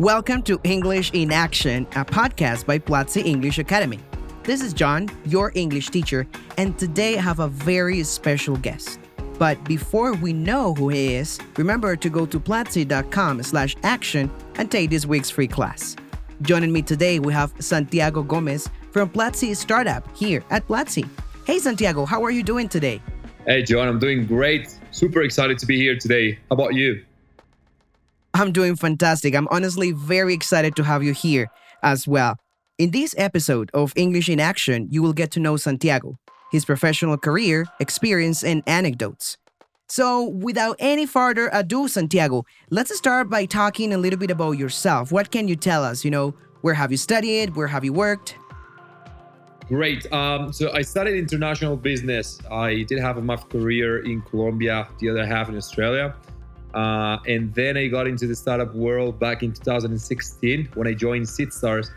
Welcome 0.00 0.40
to 0.44 0.58
English 0.64 1.10
in 1.12 1.30
Action, 1.30 1.86
a 1.94 2.06
podcast 2.06 2.64
by 2.64 2.78
Platzi 2.78 3.22
English 3.22 3.58
Academy. 3.58 3.98
This 4.44 4.62
is 4.62 4.72
John, 4.72 5.10
your 5.26 5.52
English 5.54 5.90
teacher, 5.90 6.26
and 6.56 6.78
today 6.78 7.18
I 7.18 7.20
have 7.20 7.38
a 7.38 7.48
very 7.48 8.02
special 8.04 8.56
guest. 8.56 8.98
But 9.38 9.62
before 9.64 10.14
we 10.14 10.32
know 10.32 10.72
who 10.72 10.88
he 10.88 11.16
is, 11.16 11.38
remember 11.58 11.96
to 11.96 12.08
go 12.08 12.24
to 12.24 12.40
platzi.com 12.40 13.42
slash 13.42 13.76
action 13.82 14.30
and 14.54 14.70
take 14.70 14.88
this 14.88 15.04
week's 15.04 15.28
free 15.28 15.46
class. 15.46 15.96
Joining 16.40 16.72
me 16.72 16.80
today, 16.80 17.18
we 17.18 17.34
have 17.34 17.52
Santiago 17.58 18.22
Gomez 18.22 18.70
from 18.92 19.10
Platzi 19.10 19.54
Startup 19.54 20.02
here 20.16 20.42
at 20.48 20.66
Platzi. 20.66 21.06
Hey, 21.44 21.58
Santiago, 21.58 22.06
how 22.06 22.24
are 22.24 22.30
you 22.30 22.42
doing 22.42 22.70
today? 22.70 23.02
Hey, 23.46 23.62
John, 23.64 23.86
I'm 23.86 23.98
doing 23.98 24.24
great. 24.24 24.78
Super 24.92 25.20
excited 25.20 25.58
to 25.58 25.66
be 25.66 25.76
here 25.76 25.98
today. 25.98 26.38
How 26.48 26.54
about 26.54 26.72
you? 26.72 27.04
I'm 28.34 28.52
doing 28.52 28.76
fantastic. 28.76 29.34
I'm 29.34 29.48
honestly 29.50 29.92
very 29.92 30.34
excited 30.34 30.76
to 30.76 30.84
have 30.84 31.02
you 31.02 31.12
here 31.12 31.50
as 31.82 32.06
well. 32.06 32.36
In 32.78 32.92
this 32.92 33.14
episode 33.18 33.70
of 33.74 33.92
English 33.96 34.28
in 34.28 34.40
Action, 34.40 34.88
you 34.90 35.02
will 35.02 35.12
get 35.12 35.30
to 35.32 35.40
know 35.40 35.56
Santiago, 35.56 36.16
his 36.50 36.64
professional 36.64 37.18
career, 37.18 37.66
experience, 37.80 38.42
and 38.42 38.62
anecdotes. 38.66 39.36
So, 39.88 40.28
without 40.28 40.76
any 40.78 41.04
further 41.04 41.50
ado, 41.52 41.88
Santiago, 41.88 42.44
let's 42.70 42.96
start 42.96 43.28
by 43.28 43.44
talking 43.44 43.92
a 43.92 43.98
little 43.98 44.18
bit 44.18 44.30
about 44.30 44.52
yourself. 44.52 45.10
What 45.10 45.32
can 45.32 45.48
you 45.48 45.56
tell 45.56 45.84
us? 45.84 46.04
You 46.04 46.12
know, 46.12 46.34
where 46.60 46.74
have 46.74 46.92
you 46.92 46.96
studied? 46.96 47.56
Where 47.56 47.66
have 47.66 47.84
you 47.84 47.92
worked? 47.92 48.36
Great. 49.66 50.10
Um, 50.12 50.52
so 50.52 50.72
I 50.72 50.82
studied 50.82 51.16
international 51.18 51.76
business. 51.76 52.38
I 52.50 52.84
did 52.84 53.00
have 53.00 53.18
a 53.18 53.22
math 53.22 53.48
career 53.48 54.04
in 54.04 54.22
Colombia, 54.22 54.88
the 55.00 55.10
other 55.10 55.26
half 55.26 55.48
in 55.48 55.56
Australia. 55.56 56.14
Uh, 56.74 57.18
and 57.26 57.52
then 57.54 57.76
I 57.76 57.88
got 57.88 58.06
into 58.06 58.26
the 58.26 58.36
startup 58.36 58.74
world 58.74 59.18
back 59.18 59.42
in 59.42 59.52
2016 59.52 60.68
when 60.74 60.86
I 60.86 60.94
joined 60.94 61.26
SeedStars, 61.26 61.90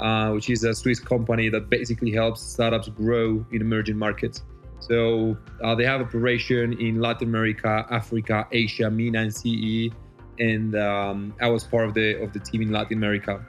uh, 0.00 0.30
which 0.30 0.48
is 0.48 0.64
a 0.64 0.74
Swiss 0.74 1.00
company 1.00 1.48
that 1.48 1.68
basically 1.68 2.12
helps 2.12 2.40
startups 2.40 2.88
grow 2.88 3.44
in 3.50 3.60
emerging 3.60 3.98
markets. 3.98 4.42
So 4.80 5.36
uh, 5.62 5.74
they 5.74 5.84
have 5.84 6.00
operation 6.00 6.72
in 6.80 7.00
Latin 7.00 7.28
America, 7.28 7.86
Africa, 7.90 8.46
Asia, 8.50 8.90
MENA, 8.90 9.20
and 9.20 9.34
CE, 9.34 9.94
and 10.38 10.74
um, 10.76 11.34
I 11.40 11.48
was 11.48 11.62
part 11.62 11.86
of 11.86 11.94
the 11.94 12.20
of 12.20 12.32
the 12.32 12.40
team 12.40 12.62
in 12.62 12.72
Latin 12.72 12.98
America. 12.98 13.44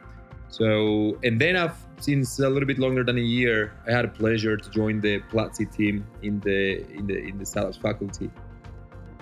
So 0.50 1.18
and 1.24 1.42
then 1.42 1.56
I've 1.56 1.76
since 2.00 2.38
a 2.40 2.50
little 2.50 2.68
bit 2.68 2.78
longer 2.78 3.04
than 3.04 3.18
a 3.18 3.22
year, 3.22 3.74
I 3.88 3.92
had 3.92 4.06
a 4.06 4.10
pleasure 4.10 4.58
to 4.58 4.70
join 4.70 5.02
the 5.02 5.22
Platzi 5.32 5.66
team 5.76 6.06
in 6.22 6.40
the 6.42 6.86
in 6.92 7.08
the 7.08 7.18
in 7.18 7.40
the 7.40 7.46
startups 7.46 7.78
faculty. 7.78 8.30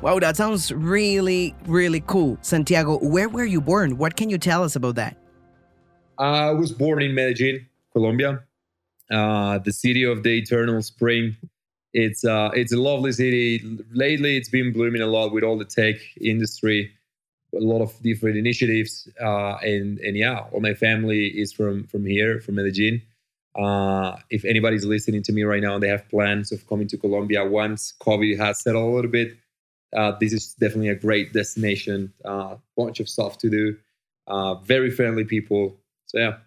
Wow, 0.02 0.17
that 0.17 0.35
sounds 0.35 0.71
really, 0.71 1.53
really 1.67 2.02
cool. 2.07 2.35
Santiago, 2.41 2.97
where 2.97 3.30
were 3.30 3.45
you 3.45 3.61
born? 3.61 3.97
What 3.97 4.16
can 4.16 4.31
you 4.31 4.39
tell 4.39 4.63
us 4.63 4.75
about 4.75 4.95
that? 4.95 5.16
I 6.17 6.52
was 6.52 6.71
born 6.71 7.03
in 7.03 7.13
Medellin, 7.13 7.67
Colombia, 7.94 8.44
uh, 9.11 9.59
the 9.59 9.72
city 9.72 10.03
of 10.03 10.23
the 10.23 10.39
eternal 10.39 10.81
spring. 10.81 11.38
It's 11.94 12.25
uh, 12.25 12.49
it's 12.55 12.73
a 12.73 12.77
lovely 12.77 13.11
city. 13.11 13.61
Lately, 13.91 14.38
it's 14.38 14.50
been 14.50 14.73
blooming 14.73 15.01
a 15.01 15.07
lot 15.07 15.34
with 15.34 15.44
all 15.44 15.57
the 15.57 15.66
tech 15.66 15.95
industry, 16.19 16.91
a 17.56 17.59
lot 17.59 17.81
of 17.81 17.94
different 18.01 18.38
initiatives, 18.38 19.07
uh, 19.22 19.57
and 19.57 20.00
and 20.00 20.18
yeah, 20.18 20.45
all 20.51 20.62
my 20.62 20.73
family 20.73 21.28
is 21.28 21.53
from 21.53 21.85
from 21.85 22.07
here, 22.07 22.39
from 22.39 22.56
Medellin. 22.56 23.03
Uh, 23.56 24.16
if 24.31 24.45
anybody's 24.45 24.85
listening 24.85 25.22
to 25.22 25.33
me 25.33 25.44
right 25.44 25.62
now 25.62 25.75
and 25.75 25.83
they 25.83 25.89
have 25.89 26.09
plans 26.09 26.51
of 26.51 26.66
coming 26.68 26.88
to 26.88 26.97
Colombia 26.97 27.45
once 27.45 27.94
COVID 28.00 28.38
has 28.39 28.62
settled 28.62 28.89
a 28.89 28.95
little 28.95 29.12
bit, 29.12 29.38
uh, 29.96 30.13
this 30.19 30.34
is 30.34 30.53
definitely 30.53 30.90
a 30.90 30.96
great 30.96 31.34
destination. 31.34 32.12
Uh, 32.24 32.56
bunch 32.78 33.00
of 33.00 33.09
stuff 33.09 33.38
to 33.40 33.50
do. 33.50 33.78
Uh, 34.28 34.56
very 34.56 34.91
friendly 34.91 35.24
people. 35.24 35.75
So 36.06 36.19
yeah. 36.19 36.38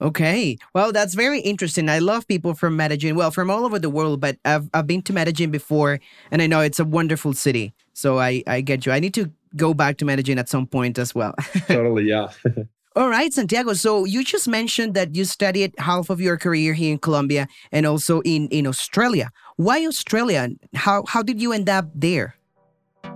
Okay. 0.00 0.58
Well, 0.74 0.92
that's 0.92 1.14
very 1.14 1.40
interesting. 1.40 1.88
I 1.88 1.98
love 1.98 2.26
people 2.26 2.54
from 2.54 2.76
Medellin. 2.76 3.16
Well, 3.16 3.30
from 3.30 3.48
all 3.50 3.64
over 3.64 3.78
the 3.78 3.90
world, 3.90 4.20
but 4.20 4.36
I've 4.44 4.68
I've 4.74 4.86
been 4.86 5.02
to 5.02 5.12
Medellin 5.12 5.50
before, 5.50 6.00
and 6.30 6.42
I 6.42 6.46
know 6.46 6.60
it's 6.60 6.80
a 6.80 6.84
wonderful 6.84 7.32
city. 7.32 7.72
So 7.92 8.18
I 8.18 8.42
I 8.46 8.60
get 8.60 8.84
you. 8.84 8.92
I 8.92 9.00
need 9.00 9.14
to 9.14 9.30
go 9.56 9.72
back 9.72 9.96
to 9.98 10.04
Medellin 10.04 10.38
at 10.38 10.48
some 10.48 10.66
point 10.66 10.98
as 10.98 11.14
well. 11.14 11.34
totally. 11.68 12.04
Yeah. 12.04 12.28
All 12.96 13.08
right, 13.08 13.32
Santiago. 13.32 13.72
So 13.72 14.04
you 14.04 14.22
just 14.22 14.46
mentioned 14.46 14.94
that 14.94 15.16
you 15.16 15.24
studied 15.24 15.74
half 15.78 16.10
of 16.10 16.20
your 16.20 16.36
career 16.36 16.74
here 16.74 16.92
in 16.92 16.98
Colombia 16.98 17.48
and 17.72 17.86
also 17.86 18.20
in, 18.20 18.46
in 18.48 18.68
Australia. 18.68 19.30
Why 19.56 19.84
Australia? 19.84 20.50
How 20.74 21.04
how 21.08 21.22
did 21.22 21.42
you 21.42 21.52
end 21.52 21.68
up 21.68 21.90
there? 21.92 22.36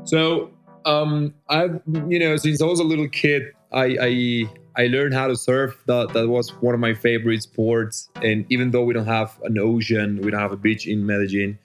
So 0.09 0.51
um, 0.87 1.35
I, 1.51 1.69
you 2.09 2.19
know, 2.19 2.35
since 2.39 2.63
I 2.63 2.65
was 2.65 2.81
a 2.81 2.85
little 2.85 3.09
kid, 3.09 3.43
I, 3.73 3.97
I 4.01 4.45
I 4.83 4.87
learned 4.87 5.13
how 5.13 5.27
to 5.27 5.37
surf. 5.37 5.83
That 5.87 6.15
that 6.15 6.29
was 6.29 6.49
one 6.63 6.73
of 6.73 6.81
my 6.81 6.95
favorite 6.95 7.43
sports. 7.43 8.09
And 8.23 8.47
even 8.49 8.71
though 8.71 8.85
we 8.85 8.95
don't 8.95 9.05
have 9.05 9.39
an 9.45 9.59
ocean, 9.59 10.23
we 10.23 10.31
don't 10.31 10.41
have 10.41 10.53
a 10.53 10.57
beach 10.57 10.87
in 10.87 11.05
Medellin. 11.05 11.59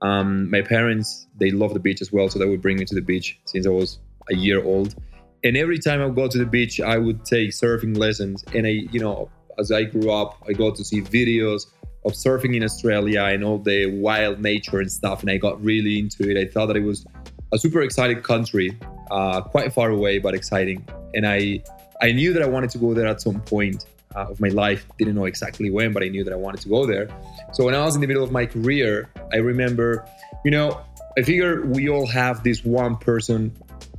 Um, 0.00 0.48
my 0.48 0.62
parents 0.62 1.26
they 1.40 1.50
love 1.50 1.74
the 1.74 1.80
beach 1.80 2.00
as 2.00 2.12
well, 2.12 2.28
so 2.28 2.38
they 2.38 2.46
would 2.46 2.62
bring 2.62 2.76
me 2.76 2.84
to 2.84 2.94
the 2.94 3.02
beach 3.02 3.40
since 3.46 3.66
I 3.66 3.70
was 3.70 3.98
a 4.30 4.36
year 4.36 4.64
old. 4.64 4.94
And 5.42 5.56
every 5.56 5.80
time 5.80 6.00
I 6.00 6.06
would 6.06 6.14
go 6.14 6.28
to 6.28 6.38
the 6.38 6.46
beach, 6.46 6.80
I 6.80 6.98
would 6.98 7.24
take 7.24 7.50
surfing 7.50 7.96
lessons. 7.96 8.44
And 8.54 8.64
I, 8.64 8.86
you 8.92 9.00
know, 9.00 9.28
as 9.58 9.72
I 9.72 9.82
grew 9.82 10.12
up, 10.12 10.40
I 10.48 10.52
got 10.52 10.76
to 10.76 10.84
see 10.84 11.02
videos 11.02 11.66
of 12.04 12.12
surfing 12.12 12.54
in 12.54 12.62
Australia 12.62 13.22
and 13.24 13.42
all 13.42 13.58
the 13.58 13.86
wild 13.86 14.40
nature 14.40 14.78
and 14.78 14.90
stuff. 14.90 15.22
And 15.22 15.30
I 15.30 15.36
got 15.36 15.60
really 15.64 15.98
into 15.98 16.30
it. 16.30 16.36
I 16.38 16.48
thought 16.48 16.66
that 16.66 16.76
it 16.76 16.84
was 16.84 17.04
a 17.52 17.58
super 17.58 17.82
exciting 17.82 18.20
country, 18.22 18.78
uh, 19.10 19.40
quite 19.40 19.72
far 19.72 19.90
away 19.90 20.18
but 20.18 20.34
exciting. 20.34 20.86
And 21.14 21.26
I 21.26 21.62
I 22.00 22.12
knew 22.12 22.32
that 22.32 22.42
I 22.42 22.46
wanted 22.46 22.70
to 22.70 22.78
go 22.78 22.94
there 22.94 23.06
at 23.06 23.20
some 23.20 23.40
point 23.40 23.86
uh, 24.14 24.26
of 24.30 24.40
my 24.40 24.48
life. 24.48 24.86
Didn't 24.98 25.14
know 25.14 25.24
exactly 25.24 25.70
when, 25.70 25.92
but 25.92 26.02
I 26.02 26.08
knew 26.08 26.24
that 26.24 26.32
I 26.32 26.36
wanted 26.36 26.60
to 26.62 26.68
go 26.68 26.86
there. 26.86 27.08
So 27.52 27.64
when 27.64 27.74
I 27.74 27.82
was 27.84 27.94
in 27.94 28.00
the 28.00 28.06
middle 28.06 28.22
of 28.22 28.30
my 28.30 28.46
career, 28.46 29.08
I 29.32 29.36
remember, 29.36 30.06
you 30.44 30.50
know, 30.50 30.80
I 31.16 31.22
figure 31.22 31.66
we 31.66 31.88
all 31.88 32.06
have 32.06 32.44
this 32.44 32.64
one 32.64 32.96
person 32.96 33.52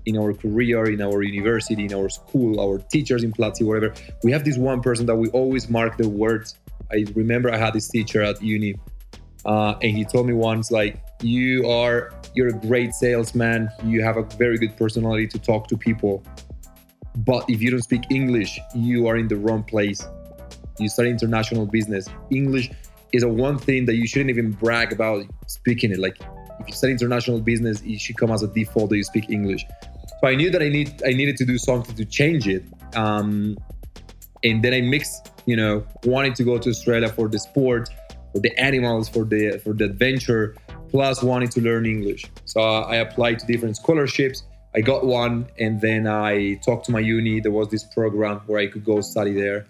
in 0.06 0.18
our 0.18 0.34
career, 0.34 0.86
in 0.86 1.02
our 1.02 1.22
university, 1.22 1.86
in 1.86 1.94
our 1.94 2.10
school, 2.10 2.60
our 2.60 2.80
teachers 2.80 3.24
in 3.24 3.32
Platzi, 3.32 3.66
whatever. 3.66 3.94
We 4.24 4.32
have 4.32 4.46
this 4.46 4.58
one 4.58 4.82
person 4.82 5.06
that 5.08 5.16
we 5.16 5.30
always 5.30 5.70
mark 5.70 5.98
their 5.98 6.10
words. 6.10 6.56
I 6.92 7.06
remember 7.14 7.52
I 7.52 7.58
had 7.58 7.74
this 7.74 7.90
teacher 7.90 8.22
at 8.22 8.42
uni, 8.42 8.76
uh, 9.46 9.76
and 9.82 9.96
he 9.98 10.06
told 10.06 10.26
me 10.28 10.34
once, 10.34 10.72
like, 10.72 11.02
you 11.22 11.70
are 11.70 12.14
you're 12.36 12.50
a 12.50 12.54
great 12.54 12.94
salesman. 12.94 13.70
You 13.84 14.04
have 14.04 14.18
a 14.18 14.24
very 14.24 14.58
good 14.58 14.78
personality 14.78 15.28
to 15.28 15.40
talk 15.40 15.68
to 15.68 15.78
people. 15.78 16.24
But 17.18 17.50
if 17.50 17.62
you 17.62 17.72
don't 17.72 17.82
speak 17.82 18.04
english 18.12 18.60
you 18.76 19.08
are 19.08 19.18
in 19.18 19.28
the 19.28 19.36
wrong 19.36 19.64
place. 19.64 20.06
You 20.80 20.88
study 20.88 21.10
international 21.10 21.66
business. 21.66 22.08
English 22.30 22.72
is 23.12 23.24
a 23.24 23.28
one 23.28 23.58
thing 23.58 23.86
that 23.86 23.96
you 23.96 24.08
shouldn't 24.08 24.30
even 24.30 24.52
brag 24.52 24.94
about 24.94 25.26
speaking 25.48 25.92
it. 25.92 26.00
Like 26.00 26.18
if 26.60 26.68
you 26.68 26.74
study 26.74 26.94
international 26.94 27.40
business 27.42 27.82
it 27.82 28.00
should 28.00 28.18
come 28.18 28.32
as 28.32 28.44
a 28.44 28.48
default 28.48 28.90
that 28.92 28.98
you 28.98 29.04
speak 29.04 29.30
english. 29.30 29.66
So 30.22 30.28
i 30.28 30.36
knew 30.36 30.50
that 30.52 30.62
i 30.62 30.70
need 30.70 31.02
i 31.06 31.12
needed 31.12 31.38
to 31.38 31.46
do 31.46 31.58
something 31.58 31.96
to 31.96 32.06
change 32.06 32.48
it. 32.48 32.64
Um, 32.96 33.58
and 34.44 34.64
then 34.64 34.74
i 34.74 34.82
mixed 34.82 35.32
you 35.46 35.56
know 35.56 35.86
wanting 36.04 36.34
to 36.34 36.44
go 36.44 36.58
to 36.58 36.70
australia 36.70 37.10
for 37.10 37.28
the 37.28 37.40
sport 37.40 37.90
for 38.32 38.40
the 38.40 38.58
animals 38.60 39.10
for 39.10 39.26
the 39.26 39.60
for 39.64 39.74
the 39.74 39.86
adventure 39.86 40.56
plus 40.90 41.24
wanted 41.24 41.52
to 41.52 41.62
learn 41.62 41.86
English. 41.86 42.26
So 42.46 42.62
I 42.62 42.98
applied 42.98 43.40
to 43.40 43.46
different 43.46 43.78
scholarships. 43.78 44.44
I 44.76 44.82
got 44.82 45.06
one, 45.06 45.48
and 45.58 45.82
then 45.82 46.08
I 46.08 46.56
talked 46.66 46.86
to 46.86 46.92
my 46.92 47.00
uni. 47.00 47.40
There 47.40 47.52
was 47.52 47.70
this 47.70 47.84
program 47.84 48.42
where 48.46 48.60
I 48.60 48.68
could 48.68 48.86
go 48.86 49.02
study 49.02 49.34
there, 49.34 49.66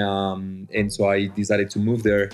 um, 0.00 0.68
and 0.74 0.92
so 0.92 1.08
I 1.08 1.26
decided 1.26 1.70
to 1.70 1.78
move 1.78 2.02
there. 2.02 2.30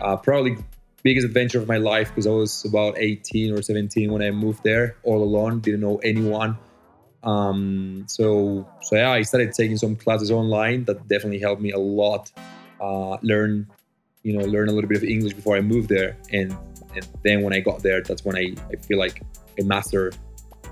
Uh, 0.00 0.16
probably 0.16 0.56
biggest 1.04 1.26
adventure 1.26 1.60
of 1.60 1.68
my 1.68 1.76
life 1.76 2.08
because 2.08 2.26
I 2.26 2.30
was 2.30 2.64
about 2.64 2.98
18 2.98 3.52
or 3.52 3.62
17 3.62 4.10
when 4.10 4.22
I 4.22 4.30
moved 4.30 4.64
there, 4.64 4.96
all 5.04 5.22
alone, 5.22 5.60
didn't 5.60 5.80
know 5.80 5.98
anyone. 5.98 6.58
Um, 7.22 8.04
so 8.08 8.68
so 8.82 8.96
yeah, 8.96 9.10
I 9.12 9.22
started 9.22 9.52
taking 9.52 9.76
some 9.76 9.96
classes 9.96 10.30
online 10.30 10.84
that 10.84 11.06
definitely 11.08 11.40
helped 11.40 11.62
me 11.62 11.72
a 11.72 11.78
lot. 11.78 12.32
Uh, 12.80 13.16
learn, 13.22 13.66
you 14.22 14.36
know, 14.36 14.44
learn 14.44 14.68
a 14.68 14.72
little 14.72 14.88
bit 14.88 14.98
of 14.98 15.04
English 15.04 15.34
before 15.34 15.56
I 15.56 15.60
moved 15.60 15.88
there, 15.88 16.16
and 16.32 16.56
and 16.94 17.06
then 17.22 17.42
when 17.42 17.52
I 17.52 17.60
got 17.60 17.82
there, 17.82 18.02
that's 18.02 18.24
when 18.24 18.36
I, 18.36 18.54
I 18.72 18.76
feel 18.76 18.98
like 18.98 19.22
a 19.58 19.64
master. 19.64 20.12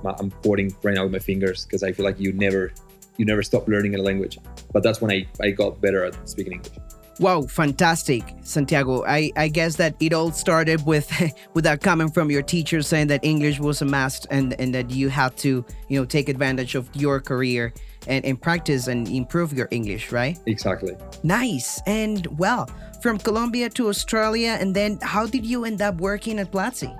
I'm 0.05 0.31
quoting 0.31 0.75
right 0.83 0.97
now 0.97 1.05
with 1.05 1.13
my 1.13 1.21
fingers 1.21 1.65
because 1.65 1.85
I 1.85 1.93
feel 1.93 2.05
like 2.05 2.19
you 2.19 2.33
never 2.33 2.73
you 3.19 3.25
never 3.25 3.43
stop 3.43 3.69
learning 3.69 3.95
a 3.95 3.99
language. 3.99 4.39
But 4.73 4.83
that's 4.83 5.01
when 5.01 5.11
I, 5.11 5.27
I 5.41 5.51
got 5.51 5.81
better 5.81 6.05
at 6.05 6.29
speaking 6.29 6.55
English. 6.55 6.73
Wow, 7.21 7.43
fantastic, 7.43 8.35
Santiago. 8.43 9.05
I, 9.05 9.31
I 9.37 9.49
guess 9.49 9.77
that 9.77 9.95
it 10.01 10.13
all 10.13 10.33
started 10.33 10.85
with 10.87 11.13
with 11.55 11.65
that 11.65 11.81
comment 11.81 12.15
from 12.15 12.31
your 12.31 12.43
teacher 12.43 12.83
saying 12.83 13.09
that 13.09 13.25
English 13.25 13.61
was 13.61 13.83
a 13.83 13.85
must 13.85 14.27
and, 14.31 14.59
and 14.59 14.75
that 14.75 14.91
you 14.91 15.09
had 15.09 15.37
to, 15.39 15.65
you 15.89 16.01
know, 16.01 16.05
take 16.05 16.29
advantage 16.29 16.75
of 16.75 16.89
your 16.95 17.21
career 17.21 17.73
and, 18.07 18.25
and 18.25 18.41
practice 18.41 18.87
and 18.87 19.09
improve 19.09 19.53
your 19.53 19.69
English, 19.71 20.11
right? 20.11 20.39
Exactly. 20.47 20.97
Nice. 21.23 21.81
And 21.87 22.27
well, 22.39 22.69
from 23.03 23.19
Colombia 23.19 23.69
to 23.71 23.89
Australia, 23.89 24.57
and 24.61 24.75
then 24.75 24.99
how 25.03 25.27
did 25.27 25.45
you 25.45 25.65
end 25.65 25.83
up 25.83 25.97
working 25.97 26.39
at 26.39 26.51
Platzi? 26.51 26.97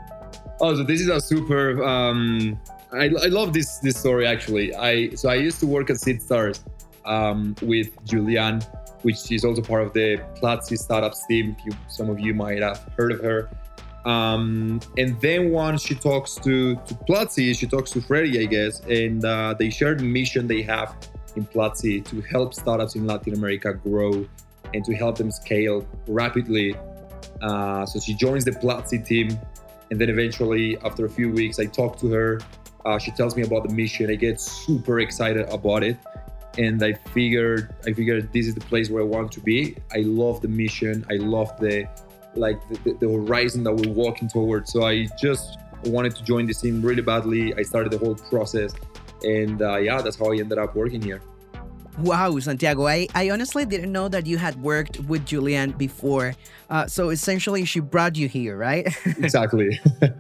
Oh, 0.61 0.75
so 0.75 0.83
this 0.83 1.01
is 1.01 1.09
a 1.09 1.21
super. 1.21 1.83
Um, 1.83 2.61
I, 2.93 3.05
I 3.05 3.29
love 3.29 3.53
this 3.53 3.79
this 3.79 3.97
story 3.99 4.27
actually. 4.27 4.75
I 4.75 5.11
so 5.15 5.29
I 5.29 5.37
used 5.37 5.61
to 5.61 5.67
work 5.67 5.89
at 5.91 5.99
Seed 5.99 6.21
Stars 6.21 6.63
um, 7.05 7.55
with 7.63 7.89
Julian 8.05 8.63
which 9.03 9.31
is 9.31 9.45
also 9.45 9.63
part 9.63 9.83
of 9.83 9.93
the 9.93 10.19
Platzi 10.41 10.79
startups 10.79 11.27
team. 11.27 11.57
You, 11.65 11.73
some 11.89 12.09
of 12.09 12.19
you 12.19 12.35
might 12.35 12.63
have 12.63 12.89
heard 12.97 13.13
of 13.13 13.21
her. 13.21 13.51
Um, 14.05 14.81
and 14.99 15.21
then 15.21 15.51
once 15.51 15.83
she 15.83 15.95
talks 15.95 16.35
to, 16.37 16.75
to 16.75 16.95
Platzi, 17.09 17.57
she 17.57 17.67
talks 17.67 17.91
to 17.93 18.01
Freddy, 18.01 18.41
I 18.41 18.47
guess, 18.47 18.81
and 18.81 19.25
uh, 19.25 19.55
they 19.57 19.71
share 19.71 19.95
the 19.95 20.03
mission 20.03 20.47
they 20.47 20.63
have 20.63 20.95
in 21.37 21.47
Platzi 21.47 22.05
to 22.07 22.21
help 22.23 22.53
startups 22.55 22.97
in 22.97 23.07
Latin 23.07 23.35
America 23.35 23.75
grow 23.75 24.27
and 24.75 24.85
to 24.85 24.95
help 24.95 25.19
them 25.19 25.31
scale 25.31 25.87
rapidly. 26.07 26.75
Uh, 27.41 27.85
so 27.87 27.99
she 28.01 28.15
joins 28.15 28.45
the 28.45 28.53
Platzi 28.53 29.05
team. 29.05 29.39
And 29.91 30.01
then 30.01 30.09
eventually, 30.09 30.79
after 30.79 31.05
a 31.05 31.11
few 31.11 31.31
weeks, 31.31 31.59
I 31.59 31.67
talk 31.67 31.99
to 32.01 32.11
her. 32.13 32.41
Uh, 32.85 32.99
she 32.99 33.11
tells 33.11 33.37
me 33.37 33.43
about 33.43 33.69
the 33.69 33.75
mission. 33.75 34.11
I 34.11 34.15
get 34.15 34.41
super 34.41 35.01
excited 35.01 35.49
about 35.51 35.83
it 35.85 35.99
and 36.59 36.83
I 36.83 36.93
figured 36.93 37.75
I 37.87 37.93
figured 37.93 38.33
this 38.33 38.47
is 38.47 38.55
the 38.55 38.61
place 38.61 38.91
where 38.91 39.03
I 39.03 39.07
want 39.07 39.33
to 39.33 39.41
be. 39.41 39.77
I 39.93 39.99
love 39.99 40.41
the 40.41 40.49
mission. 40.49 41.05
I 41.11 41.15
love 41.15 41.59
the 41.59 41.89
like 42.35 42.61
the, 42.85 42.95
the 42.95 43.11
horizon 43.11 43.65
that 43.65 43.75
we're 43.75 43.93
walking 43.93 44.29
towards. 44.29 44.73
So 44.73 44.85
I 44.85 45.07
just 45.21 45.59
wanted 45.85 46.15
to 46.17 46.25
join 46.25 46.47
the 46.47 46.55
team 46.55 46.83
really 46.83 47.03
badly. 47.03 47.55
I 47.55 47.63
started 47.63 47.93
the 47.93 47.99
whole 47.99 48.15
process, 48.15 48.75
and 49.23 49.63
uh, 49.63 49.77
yeah, 49.77 50.03
that's 50.03 50.17
how 50.17 50.33
I 50.33 50.37
ended 50.37 50.59
up 50.59 50.75
working 50.75 51.03
here. 51.03 51.23
Wow, 51.99 52.39
Santiago, 52.39 52.87
I, 52.87 53.07
I 53.15 53.31
honestly 53.31 53.67
didn't 53.67 53.93
know 53.93 54.09
that 54.09 54.27
you 54.27 54.39
had 54.39 54.61
worked 54.63 55.01
with 55.01 55.27
Julian 55.27 55.73
before. 55.73 56.35
Uh, 56.71 56.87
so 56.87 57.11
essentially, 57.11 57.65
she 57.65 57.81
brought 57.81 58.17
you 58.17 58.29
here, 58.29 58.57
right? 58.57 58.87
exactly. 59.07 59.79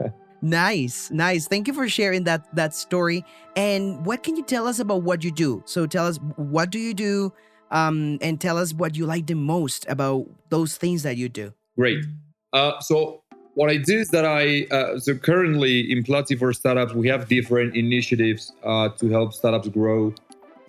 Nice, 0.43 1.09
nice. 1.13 1.47
Thank 1.47 1.69
you 1.69 1.73
for 1.73 1.89
sharing 1.89 2.25
that 2.25 2.53
that 2.57 2.75
story. 2.75 3.25
And 3.55 4.05
what 4.05 4.25
can 4.25 4.35
you 4.35 4.43
tell 4.43 4.67
us 4.67 4.81
about 4.81 5.05
what 5.05 5.23
you 5.23 5.31
do? 5.31 5.63
So 5.67 5.87
tell 5.87 6.05
us 6.05 6.19
what 6.35 6.71
do 6.71 6.81
you 6.81 6.95
do, 6.95 7.33
um, 7.71 8.19
and 8.21 8.41
tell 8.41 8.59
us 8.59 8.75
what 8.75 8.97
you 8.97 9.07
like 9.07 9.29
the 9.29 9.37
most 9.37 9.87
about 9.89 10.27
those 10.49 10.77
things 10.77 11.05
that 11.05 11.17
you 11.17 11.29
do. 11.29 11.55
Great. 11.77 12.05
Uh, 12.53 12.81
so 12.81 13.23
what 13.55 13.71
I 13.71 13.77
do 13.77 13.99
is 13.99 14.09
that 14.09 14.25
I 14.25 14.67
uh, 14.75 14.99
so 14.99 15.15
currently 15.15 15.93
in 15.93 16.03
Platzi 16.03 16.37
for 16.37 16.53
Startups 16.53 16.93
we 16.93 17.07
have 17.07 17.29
different 17.29 17.77
initiatives 17.77 18.53
uh, 18.65 18.89
to 18.99 19.09
help 19.11 19.35
startups 19.35 19.69
grow, 19.69 20.13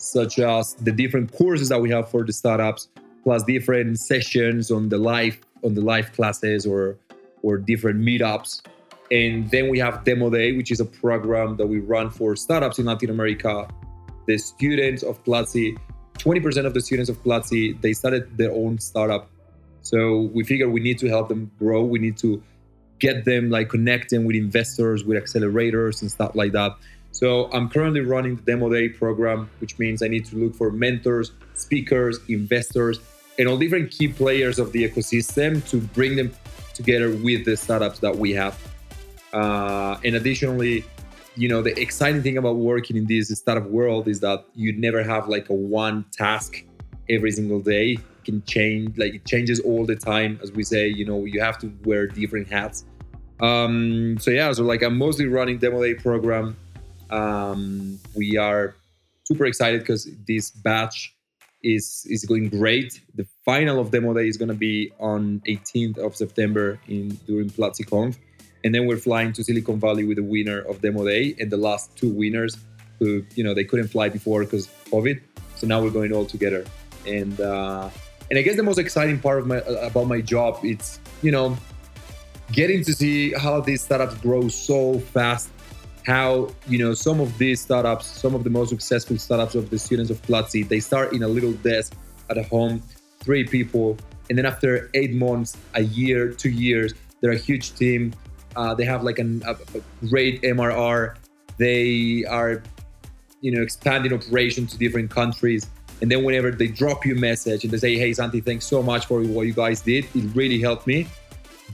such 0.04 0.40
as 0.40 0.74
the 0.76 0.92
different 0.92 1.32
courses 1.32 1.70
that 1.70 1.82
we 1.82 1.90
have 1.90 2.10
for 2.10 2.24
the 2.24 2.34
startups, 2.34 2.90
plus 3.24 3.44
different 3.44 4.00
sessions 4.00 4.72
on 4.72 4.90
the 4.90 4.98
live 4.98 5.40
on 5.64 5.74
the 5.74 5.82
live 5.82 6.12
classes 6.14 6.66
or 6.66 6.98
or 7.42 7.58
different 7.58 8.00
meetups 8.00 8.62
and 9.14 9.50
then 9.52 9.70
we 9.70 9.78
have 9.78 10.04
Demo 10.04 10.32
Day, 10.32 10.54
which 10.54 10.72
is 10.72 10.80
a 10.80 10.86
program 10.86 11.56
that 11.58 11.68
we 11.68 11.78
run 11.80 12.10
for 12.10 12.36
startups 12.36 12.80
in 12.80 12.86
Latin 12.86 13.12
America. 13.12 13.68
The 14.26 14.40
students 14.40 15.04
of 15.04 15.24
Platzi, 15.24 15.78
20% 16.16 16.66
of 16.66 16.74
the 16.74 16.82
students 16.82 17.12
of 17.12 17.22
Platzi, 17.24 17.80
they 17.82 17.94
started 17.94 18.38
their 18.38 18.52
own 18.52 18.80
startup. 18.80 19.30
So 19.82 20.32
we 20.34 20.44
figure 20.44 20.68
we 20.68 20.80
need 20.80 20.98
to 21.00 21.10
help 21.10 21.28
them 21.30 21.52
grow. 21.60 21.84
We 21.84 22.00
need 22.00 22.18
to 22.18 22.42
get 22.98 23.26
them 23.26 23.52
like 23.52 23.70
connecting 23.70 24.26
with 24.26 24.36
investors, 24.36 25.04
with 25.04 25.22
accelerators 25.22 26.02
and 26.02 26.10
stuff 26.10 26.34
like 26.34 26.54
that. 26.54 26.76
So 27.14 27.48
I'm 27.54 27.70
currently 27.70 28.02
running 28.02 28.38
the 28.38 28.42
Demo 28.42 28.70
Day 28.70 28.90
program, 28.90 29.48
which 29.60 29.78
means 29.78 30.02
I 30.02 30.08
need 30.08 30.26
to 30.26 30.36
look 30.36 30.56
for 30.56 30.72
mentors, 30.72 31.32
speakers, 31.54 32.18
investors, 32.28 33.00
and 33.38 33.48
all 33.48 33.56
different 33.56 33.92
key 33.92 34.08
players 34.08 34.58
of 34.58 34.72
the 34.72 34.84
ecosystem 34.84 35.66
to 35.70 35.80
bring 35.80 36.16
them 36.16 36.34
together 36.74 37.12
with 37.12 37.46
the 37.46 37.56
startups 37.56 38.00
that 38.00 38.16
we 38.16 38.32
have. 38.32 38.60
Uh, 39.32 40.00
and 40.04 40.16
additionally, 40.16 40.84
you 41.36 41.48
know, 41.48 41.62
the 41.62 41.80
exciting 41.80 42.24
thing 42.24 42.38
about 42.38 42.56
working 42.56 42.98
in 42.98 43.06
this 43.06 43.30
startup 43.30 43.70
world 43.70 44.08
is 44.08 44.20
that 44.22 44.46
you 44.56 44.74
never 44.74 45.04
have 45.04 45.28
like 45.28 45.50
a 45.50 45.54
one 45.54 46.06
task 46.12 46.64
every 47.12 47.32
single 47.32 47.60
day. 47.60 47.92
It 47.92 48.26
can 48.26 48.44
change, 48.46 48.98
like 48.98 49.14
it 49.14 49.26
changes 49.26 49.60
all 49.60 49.86
the 49.86 49.96
time. 49.96 50.40
As 50.42 50.52
we 50.52 50.64
say, 50.64 50.88
you 50.88 51.06
know, 51.06 51.26
you 51.26 51.42
have 51.42 51.60
to 51.60 51.72
wear 51.86 52.08
different 52.08 52.52
hats. 52.52 52.86
Um, 53.40 54.18
so 54.20 54.32
yeah, 54.32 54.52
so 54.52 54.64
like 54.64 54.82
I'm 54.82 54.98
mostly 54.98 55.28
running 55.28 55.60
demo 55.60 55.84
day 55.84 55.94
program. 55.94 56.56
Um, 57.14 58.00
we 58.16 58.38
are 58.38 58.76
super 59.26 59.46
excited 59.46 59.82
because 59.82 60.10
this 60.28 60.50
batch 60.50 61.16
is 61.64 62.06
is 62.10 62.26
going 62.26 62.50
great. 62.50 63.00
The 63.16 63.26
final 63.46 63.80
of 63.80 63.92
demo 63.92 64.14
day 64.14 64.28
is 64.28 64.38
going 64.38 64.50
to 64.50 64.62
be 64.70 64.92
on 65.00 65.42
18th 65.48 65.98
of 65.98 66.16
September 66.16 66.80
in 66.88 67.10
during 67.28 67.50
PlatziConf. 67.50 68.18
And 68.64 68.74
then 68.74 68.88
we're 68.88 68.98
flying 68.98 69.34
to 69.34 69.44
Silicon 69.44 69.80
Valley 69.80 70.06
with 70.06 70.18
the 70.18 70.24
winner 70.24 70.62
of 70.62 70.82
Demo 70.82 71.06
Day 71.06 71.36
and 71.40 71.52
the 71.52 71.58
last 71.58 71.96
two 71.98 72.10
winners 72.10 72.58
who, 72.98 73.26
you 73.36 73.44
know, 73.44 73.54
they 73.54 73.66
couldn't 73.66 73.90
fly 73.90 74.08
before 74.08 74.46
because 74.46 74.68
COVID. 74.90 75.20
So 75.56 75.68
now 75.68 75.82
we're 75.82 75.90
going 75.90 76.14
all 76.14 76.26
together. 76.26 76.64
And 77.06 77.40
uh, 77.40 77.90
and 78.30 78.40
I 78.40 78.42
guess 78.42 78.56
the 78.56 78.64
most 78.64 78.80
exciting 78.80 79.20
part 79.20 79.40
of 79.40 79.48
my 79.48 79.58
about 79.58 80.08
my 80.08 80.22
job 80.22 80.60
it's 80.64 81.00
you 81.22 81.32
know 81.32 81.58
getting 82.52 82.84
to 82.84 82.94
see 82.94 83.34
how 83.34 83.60
these 83.62 83.82
startups 83.82 84.16
grow 84.16 84.48
so 84.48 85.00
fast. 85.00 85.50
How 86.06 86.50
you 86.68 86.78
know 86.78 86.94
some 86.94 87.20
of 87.20 87.38
these 87.38 87.62
startups, 87.62 88.06
some 88.06 88.36
of 88.36 88.44
the 88.44 88.50
most 88.50 88.70
successful 88.70 89.18
startups 89.18 89.56
of 89.56 89.70
the 89.70 89.80
students 89.80 90.12
of 90.12 90.22
Platzi, 90.24 90.68
they 90.68 90.80
start 90.80 91.14
in 91.14 91.24
a 91.24 91.28
little 91.28 91.54
desk 91.54 91.96
at 92.30 92.38
a 92.38 92.44
home, 92.44 92.82
three 93.22 93.46
people, 93.46 93.98
and 94.30 94.38
then 94.38 94.46
after 94.46 94.90
eight 94.94 95.14
months, 95.14 95.58
a 95.76 95.84
year, 95.84 96.32
two 96.32 96.50
years, 96.50 96.94
they're 97.22 97.32
a 97.32 97.38
huge 97.38 97.76
team 97.76 98.14
uh, 98.56 98.74
they 98.74 98.86
have 98.86 99.04
like 99.04 99.20
an, 99.20 99.42
a, 99.46 99.52
a 99.52 100.08
great 100.08 100.42
MRR. 100.42 101.16
They 101.58 102.26
are, 102.26 102.64
you 103.42 103.52
know, 103.52 103.62
expanding 103.62 104.14
operations 104.14 104.74
to 104.74 104.78
different 104.78 105.10
countries. 105.10 105.68
And 106.02 106.12
then 106.12 106.24
whenever 106.24 106.52
they 106.52 106.68
drop 106.68 107.06
you 107.06 107.16
a 107.16 107.20
message 107.20 107.64
and 107.64 107.72
they 107.72 107.78
say, 107.78 107.98
"Hey, 107.98 108.14
Santi, 108.14 108.42
thanks 108.42 108.66
so 108.66 108.84
much 108.84 109.06
for 109.06 109.22
what 109.22 109.48
you 109.48 109.54
guys 109.54 109.82
did. 109.82 110.06
It 110.16 110.36
really 110.36 110.60
helped 110.60 110.88
me." 110.88 111.08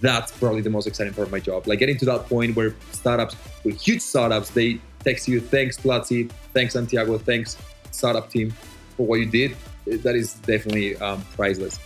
That's 0.01 0.31
probably 0.31 0.61
the 0.61 0.69
most 0.69 0.87
exciting 0.87 1.13
part 1.13 1.27
of 1.27 1.31
my 1.31 1.39
job. 1.39 1.67
Like 1.67 1.79
getting 1.79 1.97
to 1.97 2.05
that 2.05 2.27
point 2.27 2.55
where 2.55 2.75
startups, 2.91 3.35
with 3.63 3.79
huge 3.81 4.01
startups, 4.01 4.49
they 4.51 4.79
text 5.03 5.27
you, 5.27 5.39
"Thanks, 5.39 5.77
Platzi. 5.77 6.29
Thanks, 6.53 6.73
Santiago. 6.73 7.17
Thanks, 7.17 7.57
startup 7.91 8.29
team, 8.29 8.51
for 8.95 9.05
what 9.05 9.19
you 9.19 9.25
did." 9.25 9.55
That 10.03 10.15
is 10.15 10.35
definitely 10.35 10.95
um, 10.97 11.23
priceless. 11.35 11.79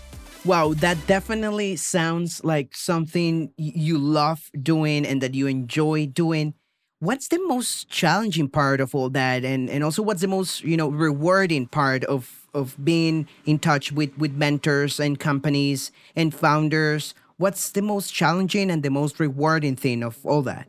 Wow, 0.46 0.74
that 0.76 0.98
definitely 1.08 1.78
sounds 1.78 2.44
like 2.44 2.76
something 2.76 3.52
you 3.56 3.98
love 3.98 4.52
doing 4.62 5.06
and 5.06 5.22
that 5.22 5.34
you 5.34 5.48
enjoy 5.48 6.08
doing. 6.08 6.54
What's 7.00 7.30
the 7.30 7.40
most 7.48 7.90
challenging 7.90 8.50
part 8.50 8.82
of 8.82 8.94
all 8.94 9.10
that 9.12 9.46
and 9.46 9.70
and 9.70 9.84
also 9.84 10.02
what's 10.02 10.22
the 10.22 10.28
most, 10.28 10.64
you 10.64 10.76
know, 10.76 10.90
rewarding 10.90 11.68
part 11.68 12.04
of 12.06 12.48
of 12.54 12.76
being 12.84 13.28
in 13.46 13.58
touch 13.58 13.94
with 13.94 14.18
with 14.18 14.34
mentors 14.34 15.00
and 15.00 15.18
companies 15.18 15.92
and 16.16 16.34
founders? 16.34 17.14
What's 17.38 17.72
the 17.72 17.82
most 17.82 18.14
challenging 18.14 18.70
and 18.70 18.84
the 18.84 18.90
most 18.90 19.20
rewarding 19.20 19.76
thing 19.76 20.04
of 20.04 20.18
all 20.26 20.42
that? 20.44 20.68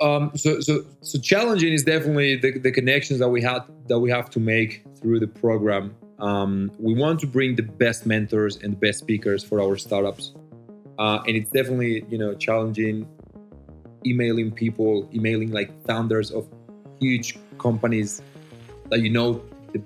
Um, 0.00 0.32
so, 0.34 0.60
so, 0.60 0.84
so 1.00 1.18
challenging 1.20 1.72
is 1.72 1.84
definitely 1.84 2.36
the, 2.36 2.58
the 2.58 2.72
connections 2.72 3.20
that 3.20 3.28
we 3.28 3.40
had 3.40 3.60
that 3.86 4.00
we 4.00 4.10
have 4.10 4.28
to 4.30 4.40
make 4.40 4.84
through 5.00 5.20
the 5.20 5.28
program. 5.28 5.94
Um, 6.18 6.72
we 6.78 6.94
want 6.94 7.20
to 7.20 7.26
bring 7.26 7.54
the 7.54 7.62
best 7.62 8.04
mentors 8.04 8.56
and 8.56 8.72
the 8.72 8.76
best 8.76 8.98
speakers 8.98 9.44
for 9.44 9.60
our 9.60 9.76
startups, 9.76 10.34
uh, 10.98 11.20
and 11.26 11.36
it's 11.36 11.50
definitely 11.50 12.04
you 12.08 12.18
know 12.18 12.34
challenging. 12.34 13.08
Emailing 14.04 14.50
people, 14.50 15.08
emailing 15.14 15.52
like 15.52 15.70
founders 15.86 16.32
of 16.32 16.48
huge 17.00 17.38
companies 17.58 18.20
that 18.90 19.00
you 19.00 19.10
know, 19.10 19.42
the, 19.72 19.80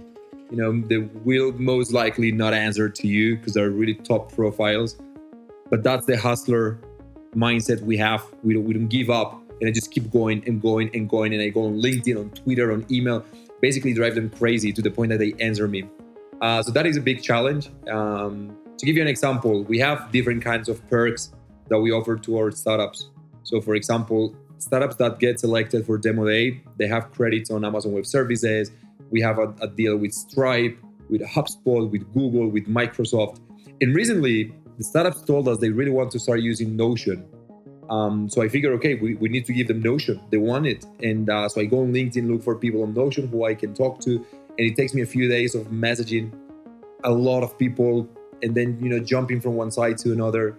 you 0.50 0.56
know, 0.56 0.80
they 0.88 0.98
will 0.98 1.52
most 1.52 1.92
likely 1.92 2.32
not 2.32 2.54
answer 2.54 2.88
to 2.88 3.06
you 3.06 3.36
because 3.36 3.52
they're 3.52 3.70
really 3.70 3.94
top 3.94 4.32
profiles. 4.32 4.96
But 5.70 5.82
that's 5.82 6.06
the 6.06 6.16
hustler 6.16 6.78
mindset 7.34 7.80
we 7.82 7.96
have. 7.96 8.24
We 8.42 8.54
don't, 8.54 8.64
we 8.64 8.74
don't 8.74 8.88
give 8.88 9.10
up, 9.10 9.40
and 9.60 9.68
I 9.68 9.72
just 9.72 9.90
keep 9.90 10.10
going 10.10 10.42
and 10.46 10.60
going 10.60 10.90
and 10.94 11.08
going. 11.08 11.32
And 11.34 11.42
I 11.42 11.48
go 11.48 11.66
on 11.66 11.80
LinkedIn, 11.80 12.18
on 12.18 12.30
Twitter, 12.30 12.72
on 12.72 12.86
email, 12.90 13.24
basically 13.60 13.92
drive 13.94 14.14
them 14.14 14.30
crazy 14.30 14.72
to 14.72 14.82
the 14.82 14.90
point 14.90 15.10
that 15.10 15.18
they 15.18 15.34
answer 15.40 15.68
me. 15.68 15.84
Uh, 16.40 16.62
so 16.62 16.70
that 16.72 16.86
is 16.86 16.96
a 16.96 17.00
big 17.00 17.22
challenge. 17.22 17.70
Um, 17.90 18.56
to 18.78 18.86
give 18.86 18.96
you 18.96 19.02
an 19.02 19.08
example, 19.08 19.64
we 19.64 19.78
have 19.78 20.12
different 20.12 20.42
kinds 20.42 20.68
of 20.68 20.86
perks 20.88 21.32
that 21.68 21.78
we 21.78 21.90
offer 21.90 22.16
to 22.16 22.38
our 22.38 22.50
startups. 22.50 23.10
So, 23.42 23.60
for 23.60 23.74
example, 23.74 24.34
startups 24.58 24.96
that 24.96 25.18
get 25.18 25.40
selected 25.40 25.86
for 25.86 25.98
demo 25.98 26.26
day, 26.26 26.62
they 26.78 26.86
have 26.86 27.10
credits 27.12 27.50
on 27.50 27.64
Amazon 27.64 27.92
Web 27.92 28.06
Services, 28.06 28.70
We 29.10 29.20
have 29.20 29.38
a, 29.38 29.54
a 29.60 29.68
deal 29.68 29.96
with 29.96 30.12
Stripe, 30.12 30.76
with 31.08 31.22
HubSpot, 31.22 31.90
with 31.90 32.12
Google, 32.12 32.48
with 32.48 32.66
Microsoft. 32.66 33.40
And 33.80 33.94
recently, 33.94 34.52
the 34.78 34.84
startups 34.84 35.22
told 35.22 35.48
us 35.48 35.58
they 35.58 35.70
really 35.70 35.90
want 35.90 36.10
to 36.12 36.18
start 36.18 36.40
using 36.40 36.76
Notion. 36.76 37.26
Um, 37.88 38.28
so 38.28 38.42
I 38.42 38.48
figured, 38.48 38.72
okay, 38.74 38.94
we, 38.94 39.14
we 39.14 39.28
need 39.28 39.46
to 39.46 39.52
give 39.52 39.68
them 39.68 39.80
Notion. 39.80 40.20
They 40.30 40.38
want 40.38 40.66
it. 40.66 40.84
And 41.02 41.30
uh, 41.30 41.48
so 41.48 41.60
I 41.60 41.64
go 41.64 41.80
on 41.80 41.92
LinkedIn, 41.92 42.28
look 42.30 42.42
for 42.42 42.56
people 42.56 42.82
on 42.82 42.94
Notion 42.94 43.28
who 43.28 43.44
I 43.44 43.54
can 43.54 43.74
talk 43.74 44.00
to. 44.00 44.16
And 44.58 44.70
it 44.70 44.76
takes 44.76 44.92
me 44.94 45.02
a 45.02 45.06
few 45.06 45.28
days 45.28 45.54
of 45.54 45.68
messaging 45.68 46.32
a 47.04 47.10
lot 47.10 47.42
of 47.42 47.58
people 47.58 48.08
and 48.42 48.54
then, 48.54 48.78
you 48.82 48.88
know, 48.88 48.98
jumping 48.98 49.40
from 49.40 49.54
one 49.54 49.70
side 49.70 49.98
to 49.98 50.12
another 50.12 50.56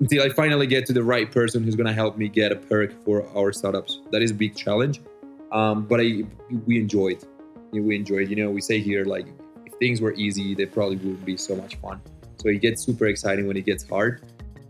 until 0.00 0.22
I 0.22 0.28
finally 0.28 0.66
get 0.66 0.84
to 0.86 0.92
the 0.92 1.02
right 1.02 1.30
person 1.30 1.64
who's 1.64 1.74
going 1.74 1.86
to 1.86 1.92
help 1.92 2.18
me 2.18 2.28
get 2.28 2.52
a 2.52 2.56
perk 2.56 3.02
for 3.04 3.26
our 3.36 3.52
startups. 3.52 4.00
That 4.12 4.22
is 4.22 4.30
a 4.30 4.34
big 4.34 4.54
challenge. 4.54 5.00
Um, 5.52 5.86
but 5.86 6.00
I, 6.00 6.24
we 6.66 6.78
enjoyed. 6.78 7.24
We 7.72 7.96
enjoyed. 7.96 8.28
You 8.28 8.36
know, 8.36 8.50
we 8.50 8.60
say 8.60 8.80
here 8.80 9.04
like 9.04 9.26
if 9.64 9.72
things 9.74 10.00
were 10.00 10.12
easy, 10.12 10.54
they 10.54 10.66
probably 10.66 10.96
wouldn't 10.96 11.24
be 11.24 11.36
so 11.36 11.56
much 11.56 11.76
fun. 11.76 12.00
So 12.36 12.48
it 12.48 12.60
gets 12.60 12.84
super 12.84 13.06
exciting 13.06 13.46
when 13.46 13.56
it 13.56 13.66
gets 13.66 13.88
hard. 13.88 14.22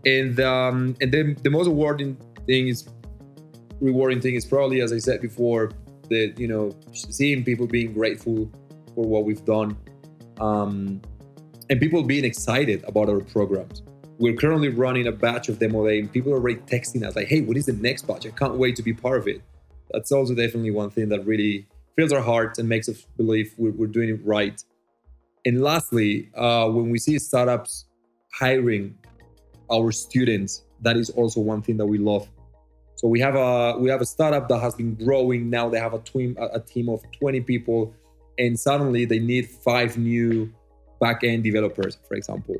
And 0.05 0.39
um, 0.39 0.95
and 1.01 1.11
then 1.11 1.37
the 1.43 1.49
most 1.49 1.67
rewarding 1.67 2.17
thing 2.45 2.67
is 2.69 2.87
rewarding 3.81 4.21
thing 4.21 4.35
is 4.35 4.45
probably 4.45 4.81
as 4.81 4.93
I 4.93 4.99
said 4.99 5.21
before, 5.21 5.71
the 6.09 6.33
you 6.37 6.47
know 6.47 6.71
seeing 6.91 7.43
people 7.43 7.67
being 7.67 7.93
grateful 7.93 8.49
for 8.95 9.05
what 9.05 9.25
we've 9.25 9.43
done, 9.45 9.77
um, 10.39 11.01
and 11.69 11.79
people 11.79 12.03
being 12.03 12.25
excited 12.25 12.83
about 12.87 13.09
our 13.09 13.19
programs. 13.19 13.83
We're 14.19 14.35
currently 14.35 14.69
running 14.69 15.07
a 15.07 15.11
batch 15.11 15.47
of 15.49 15.59
demo 15.59 15.85
day, 15.87 15.99
and 15.99 16.11
people 16.11 16.31
are 16.31 16.37
already 16.37 16.59
texting 16.61 17.05
us 17.05 17.15
like, 17.15 17.27
"Hey, 17.27 17.41
what 17.41 17.57
is 17.57 17.65
the 17.65 17.73
next 17.73 18.07
batch? 18.07 18.25
I 18.25 18.29
can't 18.29 18.55
wait 18.55 18.75
to 18.77 18.83
be 18.83 18.93
part 18.93 19.19
of 19.19 19.27
it." 19.27 19.41
That's 19.91 20.11
also 20.11 20.33
definitely 20.33 20.71
one 20.71 20.89
thing 20.89 21.09
that 21.09 21.25
really 21.25 21.67
fills 21.95 22.11
our 22.11 22.21
hearts 22.21 22.59
and 22.59 22.69
makes 22.69 22.87
us 22.89 23.05
believe 23.17 23.53
we're, 23.57 23.71
we're 23.71 23.87
doing 23.87 24.09
it 24.09 24.19
right. 24.25 24.63
And 25.45 25.61
lastly, 25.61 26.29
uh, 26.35 26.67
when 26.69 26.89
we 26.89 26.99
see 26.99 27.19
startups 27.19 27.85
hiring 28.33 28.95
our 29.71 29.91
students, 29.91 30.63
that 30.81 30.97
is 30.97 31.09
also 31.11 31.41
one 31.41 31.61
thing 31.61 31.77
that 31.77 31.85
we 31.85 31.97
love. 31.97 32.27
So 32.95 33.07
we 33.07 33.19
have 33.19 33.35
a 33.35 33.77
we 33.77 33.89
have 33.89 34.01
a 34.01 34.05
startup 34.05 34.49
that 34.49 34.59
has 34.59 34.73
been 34.73 34.95
growing. 34.95 35.49
Now 35.49 35.69
they 35.69 35.79
have 35.79 35.93
a 35.93 35.99
team 35.99 36.35
a 36.39 36.59
team 36.59 36.89
of 36.89 37.01
20 37.19 37.41
people, 37.41 37.93
and 38.39 38.59
suddenly 38.59 39.05
they 39.05 39.19
need 39.19 39.47
five 39.47 39.97
new 39.97 40.51
back-end 40.99 41.43
developers, 41.43 41.99
for 42.07 42.15
example. 42.15 42.55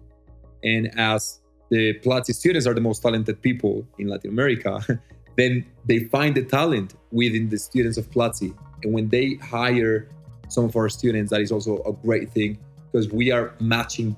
And 0.64 0.92
as 0.98 1.42
the 1.70 2.00
Platzi 2.00 2.34
students 2.36 2.68
are 2.68 2.74
the 2.74 2.82
most 2.82 3.02
talented 3.02 3.42
people 3.42 3.88
in 3.98 4.08
Latin 4.08 4.30
America, 4.30 4.80
then 5.38 5.66
they 5.86 6.04
find 6.06 6.36
the 6.36 6.44
talent 6.44 6.94
within 7.12 7.50
the 7.50 7.58
students 7.58 7.98
of 7.98 8.10
Platzi. 8.12 8.56
And 8.84 8.94
when 8.94 9.10
they 9.10 9.36
hire 9.36 10.08
some 10.50 10.66
of 10.66 10.76
our 10.76 10.88
students, 10.88 11.32
that 11.32 11.42
is 11.42 11.52
also 11.52 11.82
a 11.84 11.94
great 11.94 12.30
thing 12.32 12.60
because 12.98 13.14
we 13.14 13.32
are 13.32 13.54
matching, 13.60 14.16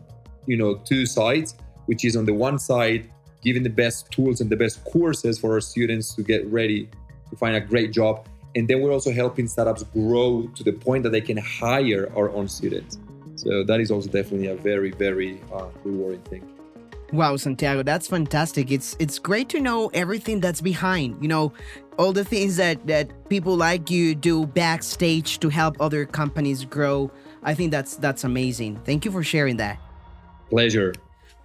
you 0.47 0.55
know, 0.55 0.75
two 0.85 1.05
sides, 1.05 1.55
which 1.87 2.05
is 2.05 2.15
on 2.15 2.23
the 2.23 2.33
one 2.33 2.57
side, 2.57 3.09
giving 3.43 3.61
the 3.61 3.69
best 3.69 4.09
tools 4.09 4.39
and 4.39 4.49
the 4.49 4.55
best 4.55 4.81
courses 4.85 5.37
for 5.37 5.53
our 5.53 5.59
students 5.59 6.15
to 6.15 6.23
get 6.23 6.45
ready 6.47 6.89
to 7.29 7.35
find 7.35 7.57
a 7.57 7.59
great 7.59 7.91
job. 7.91 8.25
And 8.55 8.69
then 8.69 8.81
we're 8.81 8.93
also 8.93 9.11
helping 9.11 9.47
startups 9.47 9.83
grow 9.83 10.49
to 10.55 10.63
the 10.63 10.71
point 10.71 11.03
that 11.03 11.09
they 11.09 11.19
can 11.19 11.35
hire 11.35 12.09
our 12.15 12.29
own 12.29 12.47
students. 12.47 12.97
So 13.35 13.65
that 13.65 13.81
is 13.81 13.91
also 13.91 14.09
definitely 14.09 14.47
a 14.47 14.55
very, 14.55 14.91
very 14.91 15.41
uh, 15.53 15.67
rewarding 15.83 16.21
thing. 16.21 16.49
Wow, 17.11 17.35
Santiago, 17.35 17.83
that's 17.83 18.07
fantastic. 18.07 18.71
It's 18.71 18.95
it's 18.99 19.17
great 19.19 19.49
to 19.49 19.59
know 19.59 19.89
everything 19.93 20.39
that's 20.39 20.61
behind. 20.61 21.21
You 21.21 21.27
know, 21.27 21.53
all 21.97 22.13
the 22.13 22.23
things 22.23 22.55
that 22.57 22.85
that 22.85 23.29
people 23.29 23.57
like 23.57 23.89
you 23.89 24.15
do 24.15 24.45
backstage 24.45 25.39
to 25.39 25.49
help 25.49 25.75
other 25.81 26.05
companies 26.05 26.63
grow. 26.65 27.11
I 27.43 27.53
think 27.53 27.71
that's 27.71 27.95
that's 27.95 28.23
amazing. 28.23 28.79
Thank 28.85 29.05
you 29.05 29.11
for 29.11 29.23
sharing 29.23 29.57
that. 29.57 29.79
Pleasure. 30.49 30.93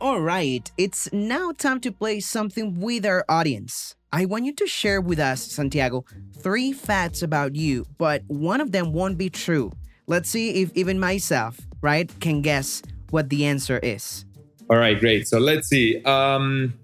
All 0.00 0.20
right, 0.20 0.70
it's 0.76 1.12
now 1.12 1.52
time 1.52 1.80
to 1.80 1.92
play 1.92 2.20
something 2.20 2.80
with 2.80 3.06
our 3.06 3.24
audience. 3.28 3.94
I 4.12 4.26
want 4.26 4.44
you 4.44 4.52
to 4.54 4.66
share 4.66 5.00
with 5.00 5.18
us, 5.18 5.40
Santiago, 5.42 6.04
three 6.38 6.72
facts 6.72 7.22
about 7.22 7.54
you, 7.54 7.86
but 7.98 8.22
one 8.26 8.60
of 8.60 8.70
them 8.70 8.92
won't 8.92 9.18
be 9.18 9.30
true. 9.30 9.72
Let's 10.06 10.28
see 10.28 10.62
if 10.62 10.70
even 10.76 11.00
myself, 11.00 11.58
right, 11.80 12.10
can 12.20 12.42
guess 12.42 12.82
what 13.10 13.30
the 13.30 13.46
answer 13.46 13.78
is. 13.78 14.24
All 14.68 14.76
right, 14.76 14.98
great. 14.98 15.26
So 15.26 15.38
let's 15.38 15.68
see. 15.68 16.02
Um, 16.04 16.74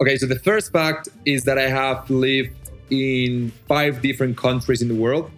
okay, 0.00 0.16
so 0.16 0.26
the 0.26 0.38
first 0.38 0.72
fact 0.72 1.08
is 1.24 1.44
that 1.44 1.58
I 1.58 1.68
have 1.68 2.08
lived 2.10 2.56
in 2.90 3.50
five 3.66 4.02
different 4.02 4.36
countries 4.36 4.82
in 4.82 4.88
the 4.88 4.94
world. 4.94 5.30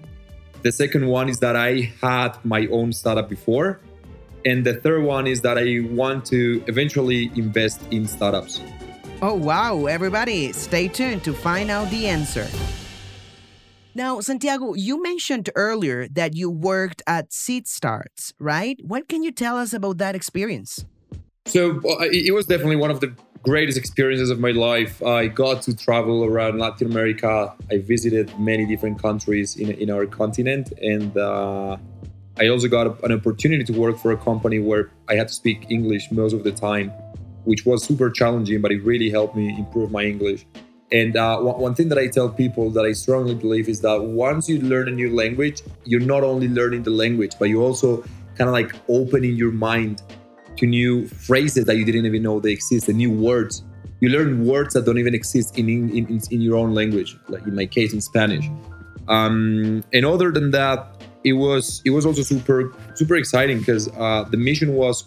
The 0.62 0.72
second 0.72 1.06
one 1.06 1.28
is 1.28 1.38
that 1.40 1.56
I 1.56 1.92
had 2.02 2.32
my 2.44 2.66
own 2.66 2.92
startup 2.92 3.28
before. 3.28 3.80
And 4.44 4.64
the 4.64 4.74
third 4.74 5.02
one 5.02 5.26
is 5.26 5.40
that 5.42 5.56
I 5.56 5.80
want 5.94 6.26
to 6.26 6.62
eventually 6.66 7.30
invest 7.34 7.80
in 7.90 8.06
startups. 8.06 8.60
Oh, 9.22 9.34
wow. 9.34 9.86
Everybody, 9.86 10.52
stay 10.52 10.88
tuned 10.88 11.24
to 11.24 11.32
find 11.32 11.70
out 11.70 11.90
the 11.90 12.06
answer. 12.06 12.46
Now, 13.94 14.20
Santiago, 14.20 14.74
you 14.74 15.02
mentioned 15.02 15.50
earlier 15.56 16.08
that 16.08 16.34
you 16.34 16.48
worked 16.48 17.02
at 17.06 17.30
Seedstars, 17.30 18.32
right? 18.38 18.78
What 18.82 19.08
can 19.08 19.22
you 19.22 19.32
tell 19.32 19.56
us 19.56 19.72
about 19.72 19.98
that 19.98 20.14
experience? 20.14 20.84
So 21.46 21.78
uh, 21.78 22.06
it 22.12 22.32
was 22.32 22.46
definitely 22.46 22.76
one 22.76 22.90
of 22.90 23.00
the 23.00 23.14
greatest 23.42 23.78
experiences 23.78 24.30
of 24.30 24.38
my 24.38 24.50
life. 24.50 25.02
I 25.02 25.26
got 25.28 25.62
to 25.62 25.76
travel 25.76 26.25
around 26.25 26.59
Latin 26.59 26.90
America. 26.90 27.54
I 27.70 27.78
visited 27.78 28.38
many 28.38 28.66
different 28.66 29.00
countries 29.00 29.56
in, 29.56 29.70
in 29.70 29.90
our 29.90 30.06
continent. 30.06 30.73
And 30.82 31.16
uh, 31.16 31.78
I 32.38 32.49
also 32.49 32.68
got 32.68 33.02
an 33.02 33.12
opportunity 33.12 33.64
to 33.64 33.73
work 33.73 33.99
for 33.99 34.12
a 34.12 34.16
company 34.16 34.59
where 34.59 34.90
I 35.09 35.14
had 35.14 35.28
to 35.28 35.35
speak 35.35 35.70
English 35.70 36.11
most 36.11 36.32
of 36.32 36.44
the 36.44 36.52
time, 36.52 36.90
which 37.44 37.64
was 37.64 37.82
super 37.85 38.11
challenging, 38.11 38.61
but 38.61 38.73
it 38.73 38.82
really 38.82 39.11
helped 39.11 39.37
me 39.37 39.56
improve 39.59 39.90
my 39.90 40.04
English. 40.04 40.44
And 40.92 41.16
uh, 41.16 41.38
one 41.38 41.75
thing 41.75 41.88
that 41.90 41.99
I 41.99 42.09
tell 42.09 42.28
people 42.28 42.70
that 42.70 42.85
I 42.85 42.92
strongly 42.92 43.35
believe 43.35 43.68
is 43.68 43.80
that 43.82 44.02
once 44.02 44.49
you 44.49 44.61
learn 44.61 44.88
a 44.88 44.90
new 44.90 45.14
language, 45.14 45.62
you're 45.85 46.00
not 46.00 46.25
only 46.25 46.49
learning 46.49 46.82
the 46.82 46.90
language, 46.90 47.32
but 47.38 47.49
you 47.49 47.62
also 47.62 48.02
kind 48.37 48.49
of 48.49 48.52
like 48.52 48.75
opening 48.88 49.37
your 49.37 49.52
mind 49.52 50.02
to 50.57 50.66
new 50.66 51.07
phrases 51.07 51.64
that 51.64 51.76
you 51.76 51.85
didn't 51.85 52.07
even 52.07 52.23
know 52.23 52.40
they 52.40 52.52
exist, 52.52 52.87
the 52.87 52.92
new 52.92 53.11
words. 53.11 53.62
You 54.00 54.09
learn 54.09 54.47
words 54.47 54.75
that 54.75 54.87
don't 54.87 54.99
even 54.99 55.14
exist 55.14 55.59
in 55.59 55.69
in, 55.69 56.07
in, 56.09 56.21
in 56.30 56.40
your 56.40 56.57
own 56.57 56.75
language, 56.75 57.16
like 57.28 57.47
in 57.47 57.54
my 57.54 57.66
case 57.66 57.92
in 57.92 58.00
Spanish. 58.00 58.49
Um, 59.09 59.83
and 59.92 60.07
other 60.07 60.30
than 60.30 60.52
that, 60.52 61.02
it 61.25 61.35
was 61.35 61.83
it 61.85 61.90
was 61.90 62.07
also 62.07 62.23
super 62.23 62.73
super 62.95 63.16
exciting 63.16 63.59
because 63.59 63.88
uh, 63.99 64.25
the 64.30 64.37
mission 64.37 64.75
was 64.75 65.07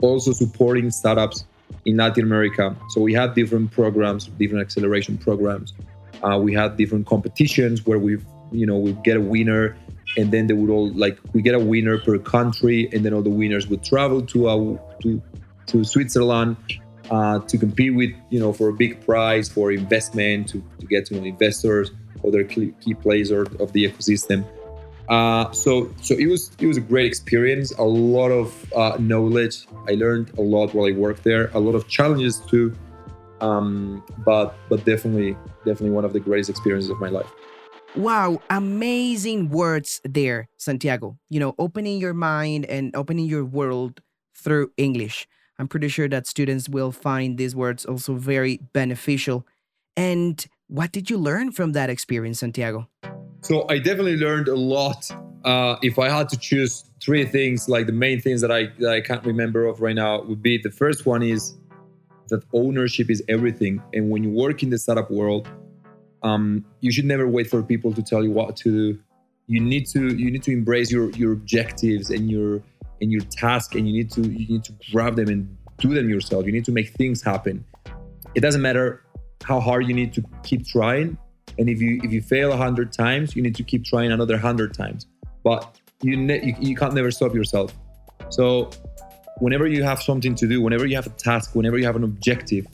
also 0.00 0.32
supporting 0.32 0.90
startups 0.90 1.44
in 1.84 1.96
Latin 1.96 2.24
America. 2.24 2.76
So 2.90 3.00
we 3.00 3.12
had 3.12 3.34
different 3.34 3.70
programs, 3.70 4.26
different 4.26 4.62
acceleration 4.62 5.18
programs. 5.18 5.74
Uh, 6.22 6.38
we 6.38 6.54
had 6.54 6.76
different 6.76 7.06
competitions 7.06 7.86
where 7.86 7.98
we 7.98 8.18
you 8.52 8.66
know 8.66 8.78
we 8.78 8.92
get 9.04 9.16
a 9.16 9.20
winner 9.20 9.76
and 10.16 10.30
then 10.30 10.46
they 10.46 10.54
would 10.54 10.70
all 10.70 10.90
like 10.92 11.18
we 11.32 11.42
get 11.42 11.54
a 11.54 11.58
winner 11.58 11.98
per 11.98 12.18
country, 12.18 12.88
and 12.92 13.04
then 13.04 13.14
all 13.14 13.22
the 13.22 13.30
winners 13.30 13.66
would 13.68 13.82
travel 13.84 14.22
to 14.22 14.48
a 14.48 14.78
to 15.02 15.22
to 15.66 15.84
Switzerland 15.84 16.56
uh, 17.10 17.40
to 17.40 17.58
compete 17.58 17.94
with 17.94 18.10
you 18.30 18.40
know 18.40 18.52
for 18.52 18.68
a 18.68 18.72
big 18.72 19.04
prize 19.04 19.48
for 19.48 19.72
investment 19.72 20.48
to, 20.48 20.62
to 20.78 20.86
get 20.86 21.06
to 21.06 21.14
know 21.14 21.24
investors, 21.24 21.90
other 22.26 22.44
key, 22.44 22.72
key 22.80 22.94
players 22.94 23.30
of 23.30 23.72
the 23.72 23.84
ecosystem. 23.84 24.44
Uh, 25.08 25.50
so 25.52 25.92
so 26.00 26.14
it 26.14 26.26
was 26.26 26.50
it 26.58 26.66
was 26.66 26.76
a 26.76 26.80
great 26.80 27.06
experience, 27.06 27.72
a 27.72 27.82
lot 27.82 28.30
of 28.30 28.72
uh, 28.74 28.96
knowledge. 28.98 29.66
I 29.88 29.92
learned 29.92 30.32
a 30.38 30.42
lot 30.42 30.74
while 30.74 30.86
I 30.88 30.92
worked 30.92 31.24
there, 31.24 31.50
a 31.54 31.60
lot 31.60 31.74
of 31.74 31.88
challenges 31.88 32.38
too, 32.38 32.74
um, 33.40 34.02
but 34.24 34.54
but 34.68 34.84
definitely 34.84 35.36
definitely 35.66 35.90
one 35.90 36.04
of 36.04 36.12
the 36.12 36.20
greatest 36.20 36.50
experiences 36.50 36.90
of 36.90 37.00
my 37.00 37.08
life. 37.08 37.30
Wow, 37.94 38.40
amazing 38.48 39.50
words 39.50 40.00
there, 40.02 40.48
Santiago. 40.56 41.18
You 41.28 41.40
know, 41.40 41.54
opening 41.58 41.98
your 41.98 42.14
mind 42.14 42.64
and 42.64 42.96
opening 42.96 43.26
your 43.26 43.44
world 43.44 44.00
through 44.34 44.72
English. 44.78 45.28
I'm 45.58 45.68
pretty 45.68 45.88
sure 45.88 46.08
that 46.08 46.26
students 46.26 46.70
will 46.70 46.90
find 46.90 47.36
these 47.36 47.54
words 47.54 47.84
also 47.84 48.14
very 48.14 48.60
beneficial. 48.72 49.46
And 49.94 50.44
what 50.68 50.90
did 50.90 51.10
you 51.10 51.18
learn 51.18 51.52
from 51.52 51.72
that 51.72 51.90
experience, 51.90 52.38
Santiago? 52.38 52.88
So, 53.42 53.66
I 53.68 53.76
definitely 53.78 54.16
learned 54.16 54.48
a 54.48 54.56
lot. 54.56 55.10
Uh, 55.44 55.76
if 55.82 55.98
I 55.98 56.08
had 56.08 56.30
to 56.30 56.38
choose 56.38 56.84
three 57.02 57.26
things, 57.26 57.68
like 57.68 57.86
the 57.86 57.92
main 57.92 58.22
things 58.22 58.40
that 58.40 58.50
I, 58.50 58.68
that 58.78 58.90
I 58.90 59.00
can't 59.02 59.24
remember 59.26 59.66
of 59.66 59.82
right 59.82 59.94
now, 59.94 60.22
would 60.22 60.40
be 60.40 60.56
the 60.56 60.70
first 60.70 61.04
one 61.04 61.22
is 61.22 61.58
that 62.28 62.42
ownership 62.54 63.10
is 63.10 63.22
everything. 63.28 63.82
And 63.92 64.08
when 64.08 64.24
you 64.24 64.30
work 64.30 64.62
in 64.62 64.70
the 64.70 64.78
startup 64.78 65.10
world, 65.10 65.46
um, 66.22 66.64
you 66.80 66.92
should 66.92 67.04
never 67.04 67.26
wait 67.26 67.48
for 67.48 67.62
people 67.62 67.92
to 67.92 68.02
tell 68.02 68.22
you 68.22 68.30
what 68.30 68.56
to 68.56 68.70
do. 68.70 68.98
You 69.46 69.60
need 69.60 69.86
to 69.88 70.14
you 70.14 70.30
need 70.30 70.42
to 70.44 70.52
embrace 70.52 70.90
your 70.90 71.10
your 71.10 71.32
objectives 71.32 72.10
and 72.10 72.30
your 72.30 72.62
and 73.00 73.10
your 73.10 73.22
task, 73.22 73.74
and 73.74 73.86
you 73.86 73.92
need 73.92 74.10
to 74.12 74.22
you 74.22 74.46
need 74.48 74.64
to 74.64 74.72
grab 74.92 75.16
them 75.16 75.28
and 75.28 75.56
do 75.78 75.92
them 75.94 76.08
yourself. 76.08 76.46
You 76.46 76.52
need 76.52 76.64
to 76.66 76.72
make 76.72 76.90
things 76.90 77.22
happen. 77.22 77.64
It 78.34 78.40
doesn't 78.40 78.62
matter 78.62 79.04
how 79.44 79.60
hard 79.60 79.88
you 79.88 79.94
need 79.94 80.12
to 80.14 80.24
keep 80.44 80.66
trying, 80.66 81.18
and 81.58 81.68
if 81.68 81.80
you 81.80 82.00
if 82.04 82.12
you 82.12 82.22
fail 82.22 82.52
a 82.52 82.56
hundred 82.56 82.92
times, 82.92 83.34
you 83.34 83.42
need 83.42 83.56
to 83.56 83.64
keep 83.64 83.84
trying 83.84 84.12
another 84.12 84.38
hundred 84.38 84.74
times. 84.74 85.06
But 85.42 85.78
you, 86.02 86.16
ne- 86.16 86.44
you 86.44 86.54
you 86.60 86.76
can't 86.76 86.94
never 86.94 87.10
stop 87.10 87.34
yourself. 87.34 87.74
So 88.30 88.70
whenever 89.38 89.66
you 89.66 89.82
have 89.82 90.00
something 90.00 90.34
to 90.36 90.46
do, 90.46 90.62
whenever 90.62 90.86
you 90.86 90.94
have 90.94 91.06
a 91.06 91.10
task, 91.10 91.54
whenever 91.54 91.78
you 91.78 91.84
have 91.84 91.96
an 91.96 92.04
objective, 92.04 92.66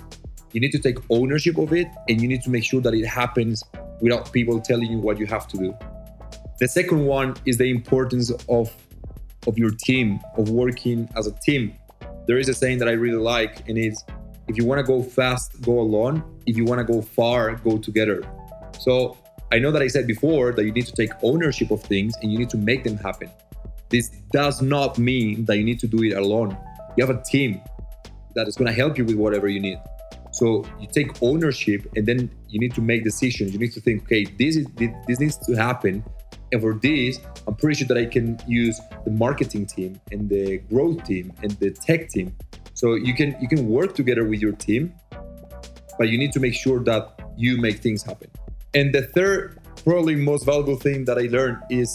you 0.52 0.60
need 0.60 0.72
to 0.72 0.78
take 0.78 0.98
ownership 1.10 1.58
of 1.58 1.72
it 1.72 1.88
and 2.08 2.20
you 2.20 2.28
need 2.28 2.42
to 2.42 2.50
make 2.50 2.64
sure 2.64 2.80
that 2.80 2.94
it 2.94 3.06
happens 3.06 3.62
without 4.00 4.32
people 4.32 4.60
telling 4.60 4.90
you 4.90 4.98
what 4.98 5.18
you 5.18 5.26
have 5.26 5.46
to 5.48 5.56
do. 5.56 5.74
The 6.60 6.68
second 6.68 7.04
one 7.04 7.36
is 7.44 7.58
the 7.58 7.70
importance 7.70 8.30
of 8.48 8.74
of 9.46 9.56
your 9.56 9.70
team, 9.70 10.20
of 10.36 10.50
working 10.50 11.08
as 11.16 11.26
a 11.26 11.32
team. 11.32 11.72
There 12.26 12.38
is 12.38 12.48
a 12.48 12.54
saying 12.54 12.78
that 12.78 12.88
I 12.88 12.92
really 12.92 13.16
like, 13.16 13.66
and 13.68 13.78
it's 13.78 14.04
if 14.48 14.56
you 14.56 14.64
want 14.64 14.78
to 14.78 14.82
go 14.82 15.02
fast, 15.02 15.60
go 15.62 15.78
alone. 15.78 16.22
If 16.46 16.56
you 16.56 16.64
want 16.64 16.84
to 16.84 16.92
go 16.92 17.02
far, 17.02 17.54
go 17.56 17.78
together. 17.78 18.22
So 18.80 19.16
I 19.52 19.58
know 19.58 19.70
that 19.70 19.82
I 19.82 19.88
said 19.88 20.06
before 20.06 20.52
that 20.52 20.64
you 20.64 20.72
need 20.72 20.86
to 20.86 20.92
take 20.92 21.10
ownership 21.22 21.70
of 21.70 21.82
things 21.82 22.14
and 22.22 22.32
you 22.32 22.38
need 22.38 22.50
to 22.50 22.58
make 22.58 22.84
them 22.84 22.96
happen. 22.96 23.30
This 23.90 24.10
does 24.32 24.60
not 24.60 24.98
mean 24.98 25.44
that 25.46 25.56
you 25.56 25.64
need 25.64 25.80
to 25.80 25.86
do 25.86 26.02
it 26.02 26.14
alone. 26.14 26.56
You 26.96 27.06
have 27.06 27.14
a 27.14 27.22
team 27.22 27.60
that 28.34 28.48
is 28.48 28.56
going 28.56 28.66
to 28.66 28.72
help 28.72 28.98
you 28.98 29.04
with 29.04 29.16
whatever 29.16 29.48
you 29.48 29.60
need. 29.60 29.78
So 30.38 30.64
you 30.78 30.86
take 30.86 31.20
ownership 31.20 31.80
and 31.96 32.06
then 32.06 32.30
you 32.48 32.60
need 32.60 32.72
to 32.76 32.80
make 32.80 33.02
decisions. 33.02 33.52
You 33.52 33.58
need 33.58 33.72
to 33.72 33.80
think, 33.80 34.04
okay, 34.04 34.24
this 34.38 34.54
is 34.54 34.66
this 35.08 35.18
needs 35.18 35.36
to 35.46 35.54
happen. 35.54 36.04
And 36.52 36.60
for 36.62 36.74
this, 36.74 37.18
I'm 37.46 37.56
pretty 37.56 37.76
sure 37.78 37.88
that 37.88 37.98
I 37.98 38.06
can 38.06 38.38
use 38.46 38.80
the 39.04 39.10
marketing 39.10 39.66
team 39.66 40.00
and 40.12 40.30
the 40.30 40.58
growth 40.70 41.02
team 41.04 41.32
and 41.42 41.50
the 41.62 41.70
tech 41.70 42.08
team. 42.10 42.36
So 42.74 42.94
you 42.94 43.14
can 43.14 43.36
you 43.40 43.48
can 43.48 43.68
work 43.68 43.96
together 43.96 44.24
with 44.30 44.40
your 44.40 44.52
team, 44.52 44.94
but 45.98 46.08
you 46.08 46.16
need 46.16 46.32
to 46.36 46.40
make 46.46 46.54
sure 46.54 46.78
that 46.84 47.02
you 47.36 47.58
make 47.58 47.78
things 47.80 48.04
happen. 48.04 48.30
And 48.74 48.94
the 48.94 49.02
third, 49.02 49.58
probably 49.84 50.14
most 50.14 50.46
valuable 50.46 50.76
thing 50.76 51.04
that 51.06 51.18
I 51.18 51.26
learned 51.36 51.58
is 51.68 51.90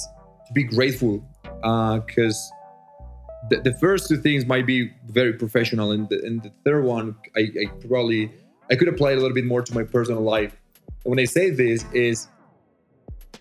to 0.48 0.52
be 0.54 0.64
grateful 0.64 1.24
because 1.62 2.52
uh, 2.52 2.63
the, 3.50 3.58
the, 3.58 3.74
first 3.80 4.08
two 4.08 4.18
things 4.18 4.46
might 4.46 4.66
be 4.66 4.92
very 5.08 5.34
professional, 5.34 5.92
and 5.92 6.08
the, 6.10 6.24
and 6.26 6.42
the 6.44 6.52
third 6.64 6.86
one, 6.86 7.16
I, 7.36 7.42
I, 7.42 7.66
probably 7.88 8.32
I 8.72 8.76
could 8.76 8.88
apply 8.88 9.12
a 9.12 9.16
little 9.16 9.34
bit 9.34 9.46
more 9.46 9.62
to 9.62 9.74
my 9.74 9.84
personal 9.84 10.22
life. 10.22 10.56
And 11.04 11.12
when 11.12 11.20
I 11.20 11.26
say 11.26 11.50
this, 11.50 11.86
is 11.94 12.28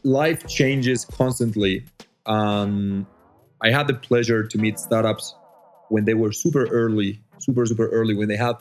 life 0.03 0.47
changes 0.49 1.05
constantly. 1.05 1.85
Um, 2.27 3.07
I 3.63 3.71
had 3.71 3.87
the 3.87 3.95
pleasure 3.95 4.47
to 4.47 4.59
meet 4.59 4.79
startups 4.79 5.35
when 5.89 6.05
they 6.05 6.15
were 6.15 6.33
super 6.33 6.67
early, 6.67 7.23
super 7.39 7.67
super 7.67 7.89
early, 7.89 8.15
when 8.15 8.29
they 8.29 8.37
had 8.37 8.57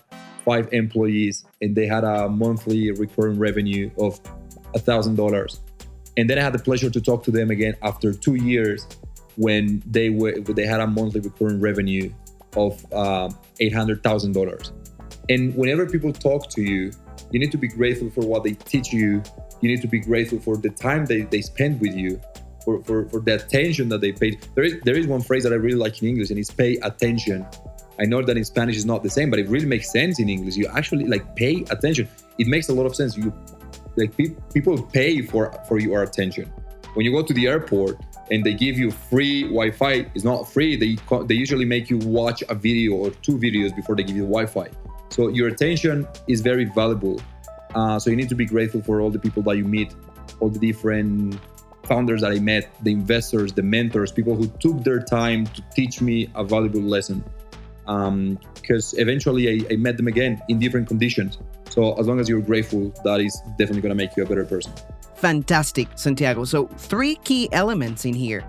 five 0.45 0.69
employees 0.71 1.45
and 1.61 1.75
they 1.75 1.85
had 1.85 2.03
a 2.03 2.29
monthly 2.29 2.91
recurring 2.91 3.39
revenue 3.39 3.89
of 3.97 4.19
a 4.75 4.79
thousand 4.79 5.15
dollars. 5.15 5.59
And 6.17 6.29
then 6.29 6.37
I 6.37 6.41
had 6.41 6.53
the 6.53 6.59
pleasure 6.59 6.89
to 6.89 7.01
talk 7.01 7.23
to 7.23 7.31
them 7.31 7.51
again 7.51 7.75
after 7.81 8.13
two 8.13 8.35
years 8.35 8.87
when 9.35 9.81
they 9.85 10.09
were 10.09 10.39
they 10.39 10.65
had 10.65 10.79
a 10.79 10.87
monthly 10.87 11.21
recurring 11.21 11.59
revenue 11.59 12.11
of 12.55 12.85
uh, 12.93 13.29
eight 13.59 13.73
hundred 13.73 14.03
thousand 14.03 14.33
dollars. 14.33 14.71
And 15.29 15.55
whenever 15.55 15.85
people 15.87 16.11
talk 16.11 16.49
to 16.51 16.61
you, 16.61 16.91
you 17.31 17.39
need 17.39 17.51
to 17.51 17.57
be 17.57 17.67
grateful 17.67 18.09
for 18.09 18.21
what 18.21 18.43
they 18.43 18.53
teach 18.53 18.91
you. 18.91 19.23
You 19.61 19.69
need 19.69 19.81
to 19.81 19.87
be 19.87 19.99
grateful 19.99 20.39
for 20.39 20.57
the 20.57 20.69
time 20.69 21.05
they, 21.05 21.21
they 21.21 21.41
spend 21.41 21.79
with 21.79 21.95
you, 21.95 22.19
for, 22.65 22.83
for, 22.83 23.07
for 23.09 23.19
the 23.19 23.35
attention 23.35 23.87
that 23.89 24.01
they 24.01 24.11
pay. 24.11 24.37
There 24.55 24.63
is 24.63 24.81
there 24.83 24.97
is 24.97 25.07
one 25.07 25.21
phrase 25.21 25.43
that 25.43 25.53
I 25.53 25.55
really 25.55 25.77
like 25.77 26.01
in 26.01 26.09
English, 26.09 26.29
and 26.31 26.39
it's 26.39 26.51
pay 26.51 26.77
attention. 26.77 27.45
I 27.99 28.05
know 28.05 28.21
that 28.23 28.35
in 28.35 28.43
Spanish 28.43 28.75
is 28.75 28.85
not 28.85 29.03
the 29.03 29.09
same, 29.09 29.29
but 29.29 29.39
it 29.39 29.47
really 29.47 29.67
makes 29.67 29.91
sense 29.91 30.19
in 30.19 30.27
English. 30.27 30.55
You 30.55 30.67
actually 30.67 31.05
like 31.05 31.35
pay 31.35 31.63
attention. 31.69 32.09
It 32.39 32.47
makes 32.47 32.69
a 32.69 32.73
lot 32.73 32.85
of 32.85 32.95
sense. 32.95 33.15
You 33.15 33.31
like 33.95 34.17
pe- 34.17 34.35
people 34.53 34.81
pay 34.81 35.21
for 35.21 35.51
for 35.67 35.79
your 35.79 36.03
attention. 36.03 36.51
When 36.95 37.05
you 37.05 37.11
go 37.11 37.21
to 37.21 37.33
the 37.33 37.47
airport, 37.47 37.97
and 38.31 38.45
they 38.45 38.53
give 38.53 38.79
you 38.79 38.89
free 38.89 39.43
Wi-Fi. 39.43 40.09
It's 40.15 40.23
not 40.23 40.51
free. 40.51 40.75
They 40.77 40.97
they 41.25 41.35
usually 41.35 41.65
make 41.65 41.89
you 41.89 41.97
watch 41.97 42.41
a 42.49 42.55
video 42.55 42.93
or 42.93 43.11
two 43.11 43.37
videos 43.37 43.75
before 43.75 43.95
they 43.95 44.03
give 44.03 44.15
you 44.15 44.23
Wi-Fi. 44.23 44.69
So 45.09 45.27
your 45.27 45.49
attention 45.49 46.07
is 46.27 46.41
very 46.41 46.65
valuable. 46.65 47.21
Uh, 47.75 47.99
so 47.99 48.09
you 48.09 48.15
need 48.15 48.29
to 48.29 48.35
be 48.35 48.45
grateful 48.45 48.81
for 48.81 49.01
all 49.01 49.09
the 49.09 49.19
people 49.19 49.43
that 49.43 49.57
you 49.57 49.65
meet, 49.65 49.93
all 50.39 50.49
the 50.49 50.59
different 50.59 51.39
founders 51.83 52.21
that 52.21 52.31
I 52.31 52.39
met, 52.39 52.71
the 52.83 52.91
investors, 52.91 53.51
the 53.51 53.63
mentors, 53.63 54.11
people 54.11 54.35
who 54.35 54.47
took 54.59 54.83
their 54.83 55.01
time 55.01 55.45
to 55.47 55.61
teach 55.75 56.01
me 56.01 56.29
a 56.35 56.43
valuable 56.43 56.81
lesson. 56.81 57.23
Because 57.85 58.93
um, 58.93 58.99
eventually 58.99 59.43
I, 59.49 59.73
I 59.73 59.75
met 59.75 59.97
them 59.97 60.07
again 60.07 60.41
in 60.47 60.59
different 60.59 60.87
conditions. 60.87 61.37
So 61.69 61.97
as 61.99 62.07
long 62.07 62.19
as 62.19 62.29
you're 62.29 62.41
grateful, 62.41 62.93
that 63.03 63.19
is 63.19 63.41
definitely 63.57 63.81
going 63.81 63.95
to 63.97 64.01
make 64.03 64.15
you 64.15 64.23
a 64.23 64.25
better 64.25 64.45
person. 64.45 64.71
Fantastic, 65.21 65.87
Santiago. 65.95 66.45
So, 66.45 66.65
three 66.65 67.15
key 67.17 67.47
elements 67.51 68.05
in 68.05 68.15
here 68.15 68.43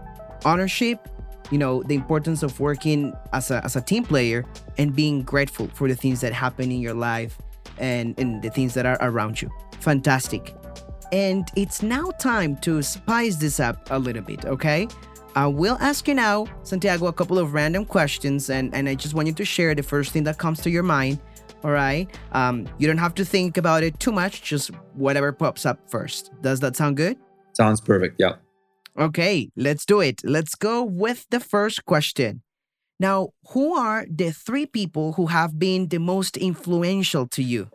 ownership, 0.47 1.07
you 1.51 1.59
know, 1.59 1.83
the 1.83 1.95
importance 1.95 2.43
of 2.43 2.59
working 2.59 3.13
as 3.35 3.51
a, 3.51 3.63
as 3.63 3.77
a 3.77 3.83
team 3.83 4.05
player, 4.05 4.47
and 4.79 4.97
being 4.97 5.23
grateful 5.23 5.69
for 5.75 5.87
the 5.87 5.95
things 5.95 6.23
that 6.23 6.33
happen 6.33 6.73
in 6.73 6.81
your 6.81 6.95
life 6.95 7.37
and, 7.77 8.19
and 8.19 8.41
the 8.41 8.49
things 8.49 8.73
that 8.73 8.87
are 8.87 8.97
around 9.03 9.43
you. 9.43 9.51
Fantastic. 9.81 10.55
And 11.13 11.47
it's 11.57 11.83
now 11.83 12.11
time 12.13 12.57
to 12.63 12.83
spice 12.83 13.37
this 13.37 13.61
up 13.61 13.87
a 13.91 13.99
little 13.99 14.23
bit, 14.23 14.47
okay? 14.47 14.89
I 15.37 15.49
will 15.49 15.77
ask 15.79 16.09
you 16.09 16.15
now, 16.15 16.47
Santiago, 16.63 17.07
a 17.07 17.13
couple 17.13 17.39
of 17.39 17.53
random 17.53 17.85
questions, 17.85 18.49
and, 18.49 18.75
and 18.75 18.89
I 18.89 18.95
just 18.95 19.13
want 19.13 19.29
you 19.29 19.35
to 19.35 19.45
share 19.45 19.75
the 19.75 19.83
first 19.83 20.13
thing 20.13 20.25
that 20.25 20.39
comes 20.39 20.63
to 20.63 20.71
your 20.71 20.83
mind 20.83 21.19
all 21.65 21.71
right. 21.71 22.09
Um, 22.33 22.69
you 22.79 22.87
don't 22.87 22.99
have 22.99 23.15
to 23.15 23.25
think 23.25 23.57
about 23.57 23.83
it 23.83 23.99
too 24.01 24.13
much, 24.13 24.43
just 24.43 24.71
whatever 24.95 25.33
pops 25.33 25.65
up 25.65 25.79
first. 25.91 26.31
Does 26.43 26.61
that 26.61 26.77
sound 26.77 26.97
good? 26.97 27.17
Sounds 27.55 27.81
perfect. 27.81 28.17
Yeah. 28.19 28.37
Okay, 28.99 29.51
let's 29.57 29.87
do 29.87 30.01
it. 30.01 30.21
Let's 30.25 30.55
go 30.55 30.83
with 30.83 31.27
the 31.31 31.41
first 31.41 31.85
question. 31.87 32.43
Now, 33.01 33.31
who 33.51 33.75
are 33.75 34.07
the 34.09 34.33
three 34.33 34.67
people 34.67 35.15
who 35.15 35.27
have 35.27 35.59
been 35.59 35.89
the 35.89 35.99
most 35.99 36.37
influential 36.37 37.27
to 37.29 37.43
you? 37.43 37.71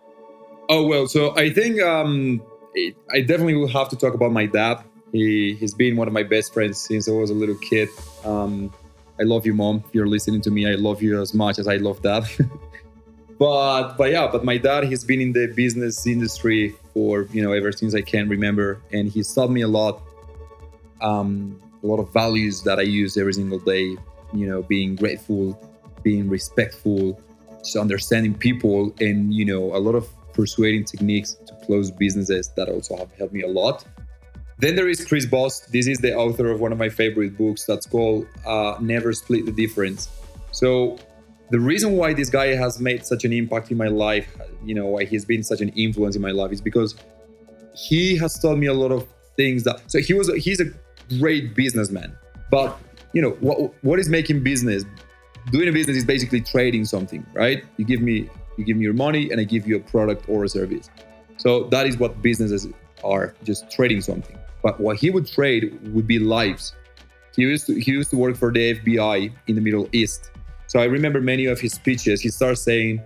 Oh, 0.70 0.86
well, 0.86 1.08
so 1.08 1.36
I 1.36 1.50
think 1.50 1.82
um, 1.82 2.42
I 3.12 3.22
definitely 3.22 3.56
will 3.56 3.68
have 3.70 3.90
to 3.90 3.96
talk 3.96 4.14
about 4.14 4.32
my 4.32 4.46
dad. 4.46 4.84
He, 5.12 5.56
he's 5.56 5.74
been 5.74 5.96
one 5.96 6.08
of 6.08 6.14
my 6.14 6.24
best 6.24 6.54
friends 6.54 6.80
since 6.80 7.10
I 7.10 7.12
was 7.12 7.30
a 7.30 7.34
little 7.34 7.58
kid. 7.58 7.90
Um, 8.24 8.74
I 9.20 9.24
love 9.24 9.46
you, 9.46 9.54
mom. 9.54 9.84
If 9.88 9.96
you're 9.96 10.08
listening 10.08 10.42
to 10.42 10.52
me, 10.52 10.70
I 10.70 10.76
love 10.76 11.02
you 11.02 11.20
as 11.22 11.34
much 11.34 11.58
as 11.58 11.68
I 11.68 11.78
love 11.78 12.02
dad. 12.02 12.26
but 13.40 13.94
but 13.98 14.12
yeah 14.12 14.28
but 14.28 14.44
my 14.44 14.58
dad 14.58 14.84
he's 14.84 15.04
been 15.04 15.22
in 15.22 15.34
the 15.34 15.48
business 15.56 16.08
industry 16.08 16.76
for 16.94 17.24
you 17.32 17.42
know 17.44 17.52
ever 17.52 17.72
since 17.72 17.94
i 17.94 18.02
can 18.02 18.28
remember. 18.28 18.82
And 18.92 19.10
he's 19.10 19.34
taught 19.34 19.52
me 19.52 19.62
a 19.62 19.68
lot 19.68 20.02
um, 21.02 21.62
a 21.84 21.88
lot 21.88 22.00
of 22.00 22.12
values 22.12 22.64
that 22.64 22.80
i 22.80 22.84
use 22.84 23.18
every 23.18 23.34
single 23.34 23.60
day 23.60 23.96
you 24.34 24.48
know 24.48 24.64
being 24.64 24.96
grateful 24.96 25.60
being 26.04 26.28
respectful 26.30 27.22
just 27.60 27.76
understanding 27.76 28.34
people 28.34 28.94
and 29.00 29.34
you 29.34 29.46
know 29.46 29.76
a 29.76 29.80
lot 29.80 29.96
of 29.96 30.08
persuading 30.38 30.86
techniques 30.86 31.34
to 31.48 31.54
close 31.66 31.90
businesses 31.90 32.50
that 32.56 32.70
also 32.70 32.96
have 32.96 33.12
helped 33.14 33.34
me 33.34 33.42
a 33.42 33.48
lot. 33.48 33.84
Then 34.60 34.76
there 34.76 34.88
is 34.88 35.04
Chris 35.04 35.26
Voss. 35.26 35.62
This 35.62 35.88
is 35.88 35.98
the 35.98 36.16
author 36.16 36.50
of 36.52 36.62
one 36.62 36.72
of 36.72 36.78
my 36.78 36.90
favorite 36.90 37.38
books. 37.38 37.66
That's 37.66 37.88
called 37.88 38.28
uh, 38.46 38.78
never 38.80 39.12
split 39.14 39.46
the 39.46 39.52
difference. 39.52 40.10
So 40.52 40.98
the 41.50 41.60
reason 41.60 41.94
why 41.94 42.14
this 42.14 42.30
guy 42.30 42.48
has 42.56 42.80
made 42.80 43.06
such 43.06 43.24
an 43.24 43.32
impact 43.32 43.72
in 43.72 43.78
my 43.78 43.88
life, 43.88 44.28
you 44.66 44.76
know, 44.76 44.86
why 44.86 45.06
he's 45.06 45.24
been 45.24 45.44
such 45.44 45.62
an 45.62 45.70
influence 45.70 46.16
in 46.16 46.22
my 46.22 46.32
life 46.32 46.52
is 46.52 46.62
because 46.62 46.96
he 47.74 48.18
has 48.18 48.38
taught 48.40 48.58
me 48.58 48.68
a 48.68 48.74
lot 48.74 48.92
of 48.92 49.08
things 49.38 49.64
that 49.64 49.80
so 49.90 50.00
he 50.00 50.14
was 50.14 50.34
he's 50.44 50.60
a 50.60 50.66
great 51.20 51.56
businessman. 51.56 52.16
But 52.52 52.78
you 53.14 53.22
know, 53.22 53.32
what 53.40 53.74
what 53.84 54.00
is 54.00 54.10
making 54.10 54.44
business? 54.44 54.84
Doing 55.52 55.70
a 55.70 55.72
business 55.72 55.96
is 55.96 56.04
basically 56.04 56.42
trading 56.42 56.84
something, 56.84 57.26
right? 57.34 57.64
You 57.78 57.86
give 57.86 58.02
me 58.02 58.30
you 58.58 58.66
give 58.66 58.76
me 58.76 58.84
your 58.84 58.94
money 58.94 59.32
and 59.32 59.40
I 59.40 59.46
give 59.46 59.68
you 59.68 59.78
a 59.78 59.80
product 59.80 60.28
or 60.28 60.44
a 60.44 60.50
service. 60.50 60.90
So 61.38 61.66
that 61.66 61.86
is 61.86 61.98
what 61.98 62.22
businesses 62.22 62.68
are, 63.04 63.36
just 63.44 63.72
trading 63.72 64.02
something. 64.02 64.38
But 64.64 64.80
what 64.80 64.98
he 64.98 65.12
would 65.12 65.28
trade 65.28 65.80
would 65.94 66.08
be 66.08 66.20
lives. 66.20 66.74
He 67.36 67.44
used 67.44 67.68
to 67.68 67.80
he 67.80 67.92
used 67.92 68.10
to 68.10 68.18
work 68.18 68.36
for 68.36 68.52
the 68.52 68.76
FBI 68.76 69.32
in 69.48 69.56
the 69.56 69.62
Middle 69.62 69.88
East 69.94 70.32
so 70.68 70.80
I 70.80 70.84
remember 70.84 71.22
many 71.22 71.46
of 71.46 71.60
his 71.60 71.74
speeches. 71.74 72.22
He 72.22 72.30
starts 72.30 72.62
saying, 72.62 73.02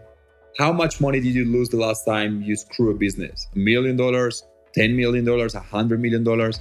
How 0.58 0.74
much 0.74 1.00
money 1.00 1.20
did 1.20 1.34
you 1.36 1.46
lose 1.46 1.70
the 1.70 1.78
last 1.78 2.06
time 2.06 2.42
you 2.42 2.56
screw 2.56 2.90
a 2.90 2.96
business? 2.96 3.48
A 3.56 3.60
million 3.60 3.96
dollars, 3.96 4.44
$10 4.76 4.96
million, 4.96 5.28
a 5.28 5.32
$100 5.32 6.00
million? 6.00 6.54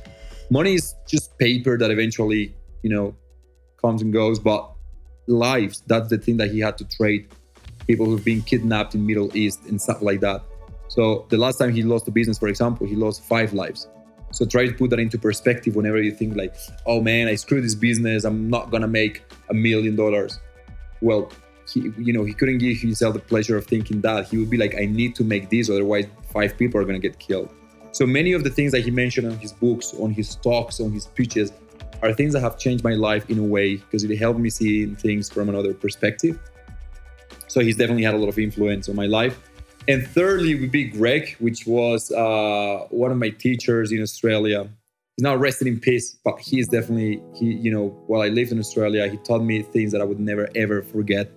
Money 0.50 0.74
is 0.74 0.94
just 1.08 1.36
paper 1.38 1.78
that 1.78 1.90
eventually, 1.90 2.54
you 2.82 2.90
know, 2.90 3.16
comes 3.80 4.02
and 4.02 4.12
goes. 4.12 4.38
But 4.38 4.70
lives, 5.26 5.82
that's 5.86 6.10
the 6.10 6.18
thing 6.18 6.36
that 6.36 6.50
he 6.50 6.60
had 6.60 6.76
to 6.78 6.84
trade. 6.84 7.28
People 7.86 8.04
who've 8.04 8.24
been 8.24 8.42
kidnapped 8.42 8.94
in 8.94 9.06
Middle 9.06 9.34
East 9.34 9.60
and 9.68 9.80
stuff 9.80 10.02
like 10.02 10.20
that. 10.20 10.42
So 10.88 11.26
the 11.30 11.38
last 11.38 11.56
time 11.56 11.72
he 11.72 11.82
lost 11.82 12.06
a 12.08 12.10
business, 12.10 12.38
for 12.38 12.48
example, 12.48 12.86
he 12.86 12.94
lost 12.94 13.22
five 13.22 13.54
lives. 13.54 13.88
So 14.32 14.44
try 14.44 14.66
to 14.66 14.72
put 14.72 14.90
that 14.90 15.00
into 15.00 15.18
perspective 15.18 15.76
whenever 15.76 16.00
you 16.00 16.12
think 16.12 16.36
like, 16.36 16.54
oh 16.84 17.00
man, 17.00 17.26
I 17.26 17.36
screwed 17.36 17.64
this 17.64 17.74
business. 17.74 18.24
I'm 18.24 18.50
not 18.50 18.70
gonna 18.70 18.86
make 18.86 19.22
a 19.48 19.54
million 19.54 19.96
dollars 19.96 20.38
well, 21.00 21.30
he, 21.72 21.92
you 21.98 22.12
know, 22.12 22.24
he 22.24 22.34
couldn't 22.34 22.58
give 22.58 22.78
himself 22.78 23.14
the 23.14 23.20
pleasure 23.20 23.56
of 23.56 23.66
thinking 23.66 24.00
that. 24.00 24.28
He 24.28 24.38
would 24.38 24.50
be 24.50 24.56
like, 24.56 24.74
I 24.76 24.86
need 24.86 25.14
to 25.16 25.24
make 25.24 25.50
this, 25.50 25.70
otherwise 25.70 26.06
five 26.32 26.56
people 26.58 26.80
are 26.80 26.84
going 26.84 27.00
to 27.00 27.08
get 27.08 27.18
killed. 27.18 27.48
So 27.92 28.06
many 28.06 28.32
of 28.32 28.44
the 28.44 28.50
things 28.50 28.72
that 28.72 28.80
he 28.80 28.90
mentioned 28.90 29.26
on 29.26 29.38
his 29.38 29.52
books, 29.52 29.94
on 29.94 30.12
his 30.12 30.36
talks, 30.36 30.80
on 30.80 30.92
his 30.92 31.04
speeches, 31.04 31.52
are 32.02 32.12
things 32.12 32.32
that 32.32 32.40
have 32.40 32.58
changed 32.58 32.82
my 32.84 32.94
life 32.94 33.28
in 33.28 33.38
a 33.38 33.42
way 33.42 33.76
because 33.76 34.04
it 34.04 34.16
helped 34.16 34.40
me 34.40 34.48
see 34.48 34.86
things 34.94 35.28
from 35.28 35.48
another 35.48 35.74
perspective. 35.74 36.38
So 37.48 37.60
he's 37.60 37.76
definitely 37.76 38.04
had 38.04 38.14
a 38.14 38.18
lot 38.18 38.28
of 38.28 38.38
influence 38.38 38.88
on 38.88 38.96
my 38.96 39.06
life. 39.06 39.38
And 39.88 40.06
thirdly 40.06 40.54
would 40.54 40.70
be 40.70 40.84
Greg, 40.84 41.36
which 41.40 41.66
was 41.66 42.12
uh, 42.12 42.86
one 42.90 43.10
of 43.10 43.18
my 43.18 43.30
teachers 43.30 43.92
in 43.92 44.02
Australia. 44.02 44.68
He's 45.20 45.24
now 45.24 45.36
rested 45.36 45.66
in 45.66 45.78
peace, 45.78 46.16
but 46.24 46.40
he 46.40 46.60
is 46.60 46.68
definitely 46.68 47.22
he. 47.34 47.52
You 47.52 47.70
know, 47.70 47.88
while 48.06 48.22
I 48.22 48.28
lived 48.28 48.52
in 48.52 48.58
Australia, 48.58 49.06
he 49.06 49.18
taught 49.18 49.42
me 49.42 49.60
things 49.60 49.92
that 49.92 50.00
I 50.00 50.04
would 50.04 50.18
never 50.18 50.48
ever 50.56 50.82
forget. 50.82 51.30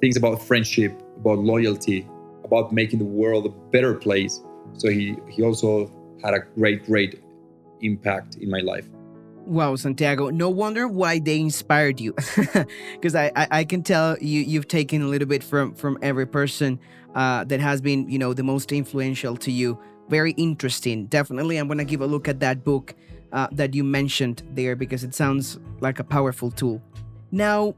Things 0.00 0.16
about 0.16 0.40
friendship, 0.40 0.92
about 1.16 1.40
loyalty, 1.40 2.06
about 2.44 2.72
making 2.72 3.00
the 3.00 3.04
world 3.04 3.46
a 3.46 3.48
better 3.72 3.94
place. 3.94 4.40
So 4.74 4.90
he 4.90 5.16
he 5.28 5.42
also 5.42 5.90
had 6.22 6.34
a 6.34 6.38
great 6.54 6.86
great 6.86 7.20
impact 7.80 8.36
in 8.36 8.48
my 8.48 8.60
life. 8.60 8.86
Wow, 9.44 9.74
Santiago, 9.74 10.30
no 10.30 10.48
wonder 10.48 10.86
why 10.86 11.18
they 11.18 11.40
inspired 11.40 11.98
you. 11.98 12.14
Because 12.92 13.16
I, 13.16 13.32
I, 13.34 13.48
I, 13.50 13.64
can 13.64 13.82
tell 13.82 14.16
you 14.20 14.40
you've 14.42 14.68
taken 14.68 15.02
a 15.02 15.08
little 15.08 15.26
bit 15.26 15.42
from 15.42 15.74
from 15.74 15.98
every 16.00 16.28
person 16.28 16.78
uh, 17.16 17.42
that 17.42 17.58
has 17.58 17.80
been, 17.80 18.08
you 18.08 18.20
know, 18.20 18.34
the 18.34 18.44
most 18.44 18.70
influential 18.70 19.36
to 19.38 19.50
you. 19.50 19.80
Very 20.10 20.32
interesting. 20.32 21.06
Definitely, 21.06 21.56
I'm 21.56 21.68
gonna 21.68 21.84
give 21.84 22.02
a 22.02 22.06
look 22.06 22.28
at 22.28 22.40
that 22.40 22.64
book 22.64 22.94
uh, 23.32 23.46
that 23.52 23.74
you 23.74 23.84
mentioned 23.84 24.42
there 24.54 24.76
because 24.76 25.04
it 25.04 25.14
sounds 25.14 25.58
like 25.80 26.00
a 26.00 26.04
powerful 26.04 26.50
tool. 26.50 26.82
Now, 27.30 27.74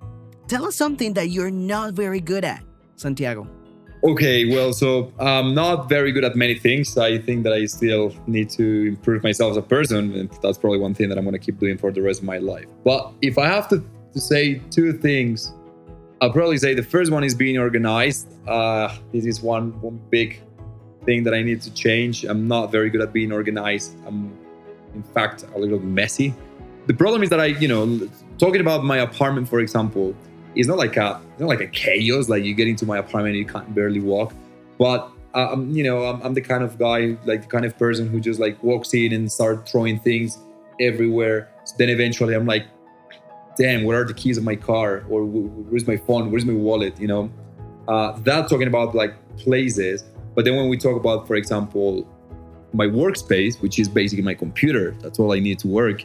tell 0.49 0.65
us 0.65 0.75
something 0.75 1.13
that 1.13 1.29
you're 1.29 1.51
not 1.51 1.93
very 1.93 2.21
good 2.21 2.45
at, 2.45 2.63
Santiago. 2.97 3.47
Okay, 4.05 4.53
well, 4.53 4.73
so 4.73 5.13
I'm 5.21 5.55
not 5.55 5.89
very 5.89 6.11
good 6.11 6.25
at 6.25 6.35
many 6.35 6.57
things. 6.57 6.99
I 6.99 7.19
think 7.19 7.45
that 7.45 7.53
I 7.53 7.67
still 7.67 8.13
need 8.27 8.51
to 8.51 8.89
improve 8.89 9.23
myself 9.23 9.53
as 9.53 9.57
a 9.59 9.63
person, 9.63 10.13
and 10.15 10.31
that's 10.43 10.59
probably 10.59 10.81
one 10.81 10.93
thing 10.93 11.09
that 11.11 11.19
I'm 11.19 11.25
going 11.25 11.35
to 11.35 11.39
keep 11.39 11.61
doing 11.61 11.79
for 11.79 11.93
the 11.93 12.03
rest 12.03 12.19
of 12.19 12.25
my 12.25 12.39
life. 12.39 12.67
But 12.83 13.13
if 13.23 13.39
I 13.39 13.47
have 13.47 13.69
to, 13.69 13.85
to 14.13 14.21
say 14.21 14.61
two 14.71 14.93
things, 14.95 15.53
I'll 16.21 16.33
probably 16.33 16.59
say 16.59 16.75
the 16.75 16.83
first 16.83 17.13
one 17.13 17.23
is 17.23 17.35
being 17.35 17.59
organized. 17.59 18.27
Uh, 18.49 18.97
this 19.13 19.25
is 19.25 19.41
one 19.41 19.81
one 19.81 20.01
big 20.11 20.41
thing 21.05 21.25
that 21.25 21.35
I 21.35 21.43
need 21.43 21.61
to 21.63 21.73
change. 21.75 22.25
I'm 22.25 22.49
not 22.49 22.71
very 22.71 22.91
good 22.91 23.01
at 23.01 23.13
being 23.13 23.33
organized. 23.33 23.97
I'm, 24.07 24.37
in 24.95 25.03
fact, 25.03 25.45
a 25.55 25.59
little 25.59 25.81
messy. 25.81 26.35
The 26.87 26.95
problem 26.95 27.23
is 27.23 27.31
that 27.31 27.41
I, 27.41 27.47
you 27.47 27.69
know, 27.69 28.09
talking 28.39 28.61
about 28.61 28.85
my 28.85 28.99
apartment, 28.99 29.49
for 29.49 29.61
example 29.61 30.15
is 30.55 30.67
not 30.67 30.79
like 30.79 30.97
a 30.97 31.21
not 31.39 31.49
like 31.49 31.61
a 31.61 31.67
chaos 31.67 32.29
like 32.29 32.45
you 32.45 32.55
get 32.55 32.69
into 32.69 32.85
my 32.87 32.99
apartment 32.99 33.35
you 33.37 33.45
can't 33.45 33.75
barely 33.75 34.01
walk 34.01 34.33
but 34.79 35.11
um, 35.35 35.71
you 35.71 35.83
know 35.83 36.05
I'm, 36.05 36.21
I'm, 36.23 36.35
the 36.35 36.43
kind 36.43 36.63
of 36.63 36.79
guy 36.79 37.17
like 37.25 37.43
the 37.43 37.49
kind 37.49 37.65
of 37.65 37.77
person 37.79 38.09
who 38.09 38.21
just 38.21 38.39
like 38.39 38.63
walks 38.63 38.93
in 38.93 39.13
and 39.13 39.31
start 39.33 39.69
throwing 39.69 39.99
things 39.99 40.39
everywhere 40.79 41.51
so 41.65 41.75
then 41.79 41.89
eventually 41.89 42.35
i'm 42.35 42.47
like 42.47 42.67
damn 43.57 43.85
where 43.85 44.01
are 44.01 44.05
the 44.05 44.15
keys 44.15 44.37
of 44.37 44.45
my 44.45 44.57
car 44.57 45.05
or 45.09 45.25
where's 45.25 45.87
my 45.87 45.97
phone 45.97 46.31
where's 46.31 46.45
my 46.45 46.53
wallet 46.53 46.99
you 47.01 47.07
know 47.07 47.31
uh, 47.89 48.13
that 48.21 48.49
talking 48.49 48.69
about 48.69 48.95
like 48.95 49.15
places 49.37 50.05
but 50.35 50.45
then 50.45 50.57
when 50.57 50.69
we 50.69 50.77
talk 50.77 50.97
about 50.97 51.27
for 51.27 51.37
example 51.37 52.07
my 52.73 52.87
workspace 52.87 53.61
which 53.61 53.79
is 53.79 53.89
basically 53.89 54.23
my 54.23 54.35
computer 54.35 54.97
that's 55.01 55.19
all 55.19 55.33
i 55.33 55.39
need 55.39 55.59
to 55.59 55.69
work 55.69 56.05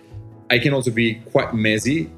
i 0.50 0.60
can 0.60 0.74
also 0.74 0.92
be 0.92 1.16
quite 1.32 1.54
messy 1.54 2.10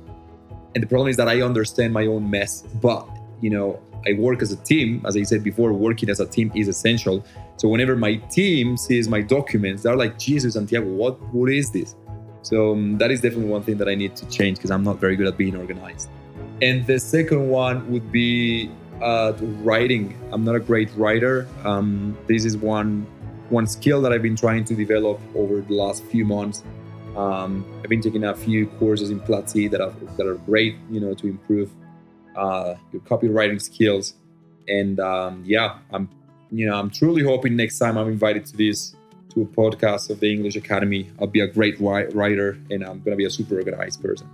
and 0.76 0.84
the 0.84 0.88
problem 0.88 1.10
is 1.10 1.18
that 1.18 1.28
I 1.28 1.42
understand 1.42 1.94
my 1.94 2.06
own 2.06 2.30
mess, 2.30 2.64
but 2.82 3.08
you 3.42 3.50
know, 3.50 3.80
I 4.08 4.14
work 4.14 4.42
as 4.42 4.52
a 4.52 4.56
team. 4.56 5.02
As 5.06 5.18
I 5.18 5.24
said 5.24 5.44
before, 5.44 5.74
working 5.74 6.10
as 6.10 6.20
a 6.20 6.26
team 6.26 6.52
is 6.56 6.68
essential. 6.68 7.26
So 7.58 7.68
whenever 7.68 7.96
my 7.96 8.16
team 8.16 8.78
sees 8.78 9.10
my 9.10 9.22
documents, 9.22 9.84
they're 9.84 9.96
like, 9.96 10.18
Jesus, 10.18 10.54
Santiago, 10.54 10.88
what 10.88 11.20
what 11.34 11.50
is 11.50 11.72
this? 11.72 11.96
So 12.42 12.74
um, 12.74 12.98
that 13.00 13.12
is 13.12 13.22
definitely 13.22 13.50
one 13.50 13.64
thing 13.64 13.78
that 13.78 13.90
I 13.90 13.96
need 13.96 14.16
to 14.16 14.30
change 14.30 14.58
because 14.58 14.72
I'm 14.72 14.84
not 14.84 15.00
very 15.00 15.16
good 15.16 15.28
at 15.28 15.38
being 15.38 15.56
organized. 15.56 16.10
And 16.62 16.86
the 16.86 17.00
second 17.00 17.50
one 17.50 17.90
would 17.92 18.12
be 18.12 18.72
uh, 19.02 19.34
writing. 19.62 20.18
I'm 20.32 20.44
not 20.44 20.56
a 20.56 20.60
great 20.60 20.90
writer. 20.96 21.48
Um, 21.64 22.18
this 22.28 22.46
is 22.46 22.58
one 22.58 23.06
one 23.50 23.66
skill 23.66 24.02
that 24.02 24.14
I've 24.14 24.22
been 24.22 24.36
trying 24.36 24.64
to 24.66 24.76
develop 24.76 25.20
over 25.36 25.62
the 25.62 25.74
last 25.74 26.04
few 26.06 26.24
months. 26.24 26.64
Um, 27.16 27.66
I've 27.84 27.90
been 27.90 28.02
taking 28.02 28.24
a 28.24 28.36
few 28.36 28.68
courses 28.68 29.10
in 29.10 29.20
Platzi 29.20 29.70
that 29.72 29.82
are 29.82 29.94
that 30.18 30.28
are 30.28 30.36
great, 30.36 30.76
you 30.90 31.00
know, 31.00 31.14
to 31.16 31.28
improve 31.28 31.72
uh, 32.36 32.76
your 32.92 33.02
copywriting 33.02 33.62
skills. 33.62 34.14
And 34.68 35.00
um, 35.00 35.44
yeah, 35.46 35.80
I'm, 35.92 36.10
you 36.52 36.68
know, 36.68 36.76
I'm 36.76 36.92
truly 36.92 37.24
hoping 37.24 37.56
next 37.56 37.80
time 37.80 37.98
I'm 37.98 38.08
invited 38.08 38.46
to 38.48 38.58
this 38.58 38.96
to 39.34 39.42
a 39.42 39.46
podcast 39.46 40.10
of 40.10 40.20
the 40.20 40.32
English 40.32 40.56
Academy, 40.56 41.10
I'll 41.20 41.28
be 41.28 41.42
a 41.42 41.48
great 41.48 41.80
writer 41.80 42.58
and 42.70 42.84
I'm 42.84 43.02
gonna 43.02 43.16
be 43.16 43.26
a 43.26 43.30
super 43.30 43.56
organized 43.56 44.02
person. 44.02 44.28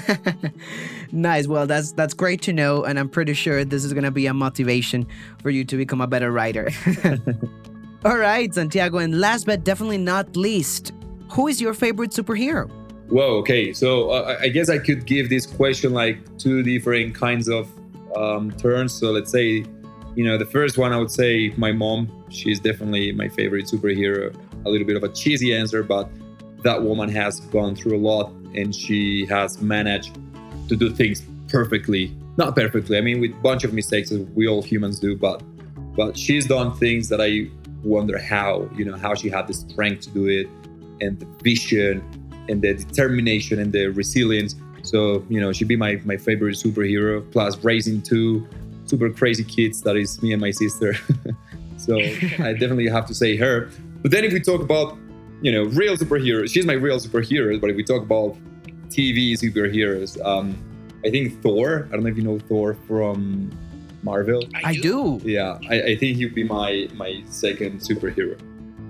nice. 1.12 1.46
Well, 1.46 1.66
that's 1.66 1.92
that's 1.92 2.14
great 2.14 2.42
to 2.42 2.52
know, 2.52 2.84
and 2.84 2.98
I'm 2.98 3.08
pretty 3.08 3.34
sure 3.34 3.64
this 3.64 3.84
is 3.84 3.92
gonna 3.92 4.10
be 4.10 4.26
a 4.26 4.34
motivation 4.34 5.06
for 5.40 5.50
you 5.50 5.64
to 5.64 5.76
become 5.76 6.00
a 6.00 6.06
better 6.06 6.30
writer. 6.32 6.70
All 8.04 8.18
right, 8.18 8.52
Santiago, 8.52 8.98
and 8.98 9.20
last 9.20 9.46
but 9.46 9.64
definitely 9.64 9.98
not 9.98 10.36
least, 10.36 10.92
who 11.30 11.48
is 11.48 11.60
your 11.60 11.74
favorite 11.74 12.10
superhero? 12.10 12.70
Well, 13.08 13.30
okay. 13.36 13.72
So 13.72 14.10
uh, 14.10 14.38
I 14.40 14.48
guess 14.48 14.68
I 14.68 14.78
could 14.78 15.06
give 15.06 15.28
this 15.28 15.46
question 15.46 15.92
like 15.92 16.18
two 16.38 16.62
different 16.62 17.14
kinds 17.14 17.48
of 17.48 17.68
um, 18.16 18.50
turns. 18.52 18.92
So 18.92 19.10
let's 19.10 19.30
say, 19.30 19.64
you 20.14 20.24
know, 20.24 20.38
the 20.38 20.46
first 20.46 20.78
one 20.78 20.92
I 20.92 20.98
would 20.98 21.10
say 21.10 21.52
my 21.56 21.72
mom. 21.72 22.10
She's 22.30 22.58
definitely 22.58 23.12
my 23.12 23.28
favorite 23.28 23.66
superhero. 23.66 24.34
A 24.64 24.70
little 24.70 24.86
bit 24.86 24.96
of 24.96 25.02
a 25.02 25.08
cheesy 25.10 25.54
answer, 25.54 25.82
but 25.82 26.08
that 26.62 26.82
woman 26.82 27.08
has 27.10 27.40
gone 27.40 27.76
through 27.76 27.96
a 27.96 28.00
lot 28.00 28.32
and 28.54 28.74
she 28.74 29.26
has 29.26 29.60
managed 29.60 30.18
to 30.68 30.76
do 30.76 30.90
things 30.90 31.22
perfectly. 31.48 32.14
Not 32.36 32.56
perfectly. 32.56 32.96
I 32.96 33.00
mean, 33.00 33.20
with 33.20 33.32
a 33.32 33.40
bunch 33.40 33.64
of 33.64 33.72
mistakes 33.74 34.10
as 34.10 34.20
we 34.34 34.48
all 34.48 34.62
humans 34.62 34.98
do, 34.98 35.16
but 35.16 35.42
but 35.94 36.16
she's 36.16 36.46
done 36.46 36.74
things 36.76 37.08
that 37.10 37.20
I 37.20 37.48
wonder 37.84 38.18
how, 38.18 38.68
you 38.74 38.84
know, 38.84 38.96
how 38.96 39.14
she 39.14 39.28
had 39.28 39.46
the 39.46 39.54
strength 39.54 40.02
to 40.02 40.10
do 40.10 40.26
it 40.26 40.46
and 41.00 41.18
the 41.18 41.26
vision 41.42 42.02
and 42.48 42.62
the 42.62 42.74
determination 42.74 43.58
and 43.58 43.72
the 43.72 43.88
resilience. 43.88 44.54
So, 44.82 45.24
you 45.28 45.40
know, 45.40 45.52
she'd 45.52 45.68
be 45.68 45.76
my, 45.76 46.00
my 46.04 46.16
favorite 46.16 46.56
superhero, 46.56 47.30
plus 47.30 47.62
raising 47.62 48.02
two 48.02 48.46
super 48.86 49.10
crazy 49.10 49.44
kids. 49.44 49.82
That 49.82 49.96
is 49.96 50.22
me 50.22 50.32
and 50.32 50.40
my 50.40 50.50
sister. 50.50 50.94
so 51.76 51.98
I 51.98 52.52
definitely 52.52 52.88
have 52.88 53.06
to 53.06 53.14
say 53.14 53.36
her. 53.36 53.70
But 54.00 54.10
then 54.10 54.24
if 54.24 54.32
we 54.32 54.40
talk 54.40 54.60
about, 54.60 54.96
you 55.42 55.50
know, 55.52 55.64
real 55.64 55.96
superheroes, 55.96 56.50
she's 56.52 56.64
my 56.64 56.72
real 56.72 56.98
superhero. 56.98 57.60
But 57.60 57.70
if 57.70 57.76
we 57.76 57.84
talk 57.84 58.02
about 58.02 58.36
TV 58.88 59.32
superheroes, 59.32 60.24
um, 60.24 60.56
I 61.04 61.10
think 61.10 61.42
Thor. 61.42 61.88
I 61.90 61.94
don't 61.94 62.04
know 62.04 62.10
if 62.10 62.16
you 62.16 62.22
know 62.22 62.38
Thor 62.38 62.76
from 62.86 63.50
Marvel. 64.02 64.44
I 64.64 64.76
do. 64.76 65.20
Yeah, 65.24 65.58
I, 65.68 65.82
I 65.82 65.96
think 65.96 66.16
he'd 66.16 66.34
be 66.34 66.44
my 66.44 66.88
my 66.94 67.22
second 67.26 67.80
superhero. 67.80 68.38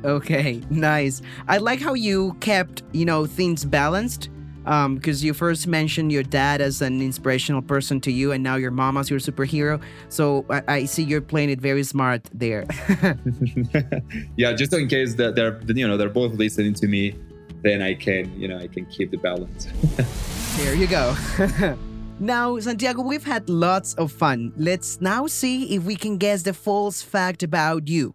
Okay, 0.05 0.61
nice. 0.71 1.23
I 1.49 1.59
like 1.59 1.81
how 1.81 1.95
you 1.95 2.37
kept, 2.41 2.83
you 2.93 3.05
know, 3.05 3.25
things 3.27 3.65
balanced. 3.65 4.29
Um, 4.65 4.97
because 4.97 5.25
you 5.25 5.35
first 5.35 5.67
mentioned 5.67 6.13
your 6.13 6.23
dad 6.23 6.61
as 6.61 6.83
an 6.83 7.01
inspirational 7.01 7.63
person 7.63 8.01
to 8.03 8.13
you, 8.13 8.33
and 8.33 8.43
now 8.43 8.57
your 8.57 8.71
mom 8.71 8.97
as 8.97 9.11
your 9.11 9.19
superhero. 9.19 9.81
So 10.09 10.45
I, 10.49 10.63
I 10.69 10.85
see 10.85 11.03
you're 11.03 11.21
playing 11.21 11.51
it 11.51 11.61
very 11.61 11.83
smart 11.83 12.29
there. 12.33 12.67
yeah, 14.37 14.53
just 14.53 14.73
in 14.73 14.89
case 14.89 15.15
that 15.15 15.35
they're, 15.35 15.61
you 15.67 15.87
know, 15.87 15.97
they're 15.97 16.09
both 16.09 16.33
listening 16.35 16.75
to 16.75 16.87
me, 16.87 17.17
then 17.63 17.83
I 17.83 17.95
can, 17.95 18.39
you 18.41 18.49
know, 18.49 18.59
I 18.59 18.69
can 18.69 18.87
keep 18.87 19.11
the 19.11 19.19
balance. 19.19 19.67
there 20.57 20.75
you 20.75 20.87
go. 20.87 21.17
Now, 22.23 22.57
Santiago, 22.61 23.03
we've 23.03 23.25
had 23.25 23.49
lots 23.49 23.95
of 23.95 24.13
fun. 24.13 24.53
Let's 24.57 25.01
now 25.01 25.27
see 25.27 25.75
if 25.75 25.83
we 25.83 25.97
can 25.97 26.19
guess 26.19 26.43
the 26.45 26.55
false 26.55 27.03
fact 27.03 27.43
about 27.43 27.89
you. 27.89 28.15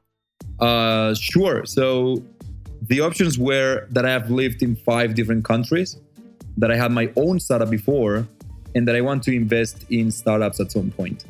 Uh, 0.62 1.14
sure. 1.14 1.66
So 1.66 2.24
the 2.84 3.02
options 3.02 3.38
were 3.38 3.86
that 3.92 4.06
I 4.06 4.12
have 4.12 4.30
lived 4.30 4.64
in 4.64 4.78
five 4.78 5.14
different 5.14 5.44
countries, 5.44 5.98
that 6.58 6.72
I 6.72 6.76
had 6.76 6.92
my 6.92 7.12
own 7.16 7.40
startup 7.40 7.70
before, 7.70 8.28
and 8.76 8.88
that 8.88 8.96
I 8.96 9.02
want 9.02 9.24
to 9.24 9.36
invest 9.36 9.86
in 9.90 10.12
startups 10.12 10.60
at 10.60 10.72
some 10.72 10.92
point. 10.92 11.26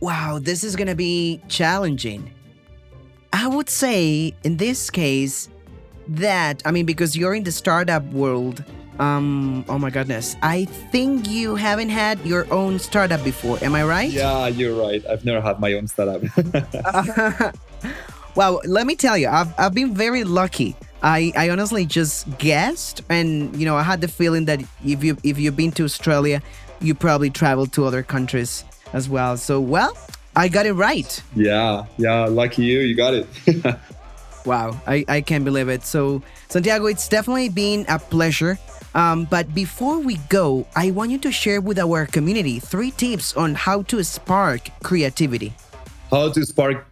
Wow, 0.00 0.38
this 0.40 0.64
is 0.64 0.76
going 0.76 0.88
to 0.88 0.94
be 0.94 1.40
challenging. 1.48 2.30
I 3.32 3.46
would 3.48 3.70
say 3.70 4.34
in 4.44 4.56
this 4.56 4.90
case 4.90 5.48
that, 6.08 6.62
I 6.64 6.70
mean, 6.70 6.86
because 6.86 7.16
you're 7.16 7.34
in 7.34 7.42
the 7.44 7.52
startup 7.52 8.04
world, 8.12 8.62
um, 8.98 9.64
oh 9.68 9.78
my 9.78 9.90
goodness, 9.90 10.36
I 10.42 10.66
think 10.66 11.28
you 11.28 11.56
haven't 11.56 11.88
had 11.88 12.24
your 12.24 12.52
own 12.52 12.78
startup 12.78 13.24
before. 13.24 13.58
Am 13.62 13.74
I 13.74 13.82
right? 13.82 14.10
Yeah, 14.10 14.46
you're 14.48 14.80
right. 14.80 15.04
I've 15.06 15.24
never 15.24 15.40
had 15.40 15.58
my 15.58 15.72
own 15.72 15.88
startup. 15.88 16.22
Well, 18.34 18.60
let 18.64 18.86
me 18.86 18.96
tell 18.96 19.16
you, 19.16 19.28
I've, 19.28 19.54
I've 19.58 19.74
been 19.74 19.94
very 19.94 20.24
lucky. 20.24 20.74
I, 21.04 21.32
I 21.36 21.50
honestly 21.50 21.84
just 21.84 22.38
guessed, 22.38 23.02
and 23.10 23.54
you 23.54 23.66
know, 23.66 23.76
I 23.76 23.82
had 23.82 24.00
the 24.00 24.08
feeling 24.08 24.46
that 24.46 24.62
if 24.84 25.04
you 25.04 25.18
if 25.22 25.38
you've 25.38 25.54
been 25.54 25.70
to 25.72 25.84
Australia, 25.84 26.40
you 26.80 26.94
probably 26.94 27.28
traveled 27.28 27.74
to 27.74 27.84
other 27.84 28.02
countries 28.02 28.64
as 28.94 29.06
well. 29.06 29.36
So, 29.36 29.60
well, 29.60 29.94
I 30.34 30.48
got 30.48 30.64
it 30.64 30.72
right. 30.72 31.22
Yeah, 31.36 31.84
yeah, 31.98 32.24
lucky 32.24 32.64
you, 32.64 32.80
you 32.80 32.96
got 32.96 33.12
it. 33.12 33.26
wow, 34.46 34.80
I, 34.86 35.04
I 35.06 35.20
can't 35.20 35.44
believe 35.44 35.68
it. 35.68 35.84
So, 35.84 36.22
Santiago, 36.48 36.86
it's 36.86 37.06
definitely 37.06 37.50
been 37.50 37.84
a 37.88 37.98
pleasure 37.98 38.58
Um, 38.94 39.24
but 39.24 39.52
before 39.54 39.98
we 39.98 40.16
go, 40.30 40.66
I 40.76 40.92
want 40.92 41.10
you 41.10 41.18
to 41.18 41.32
share 41.32 41.60
with 41.60 41.78
our 41.78 42.06
community 42.06 42.60
three 42.60 42.92
tips 42.92 43.34
on 43.34 43.54
how 43.54 43.82
to 43.90 44.04
spark 44.04 44.70
creativity. 44.84 45.52
How 46.10 46.30
to 46.30 46.46
spark 46.46 46.86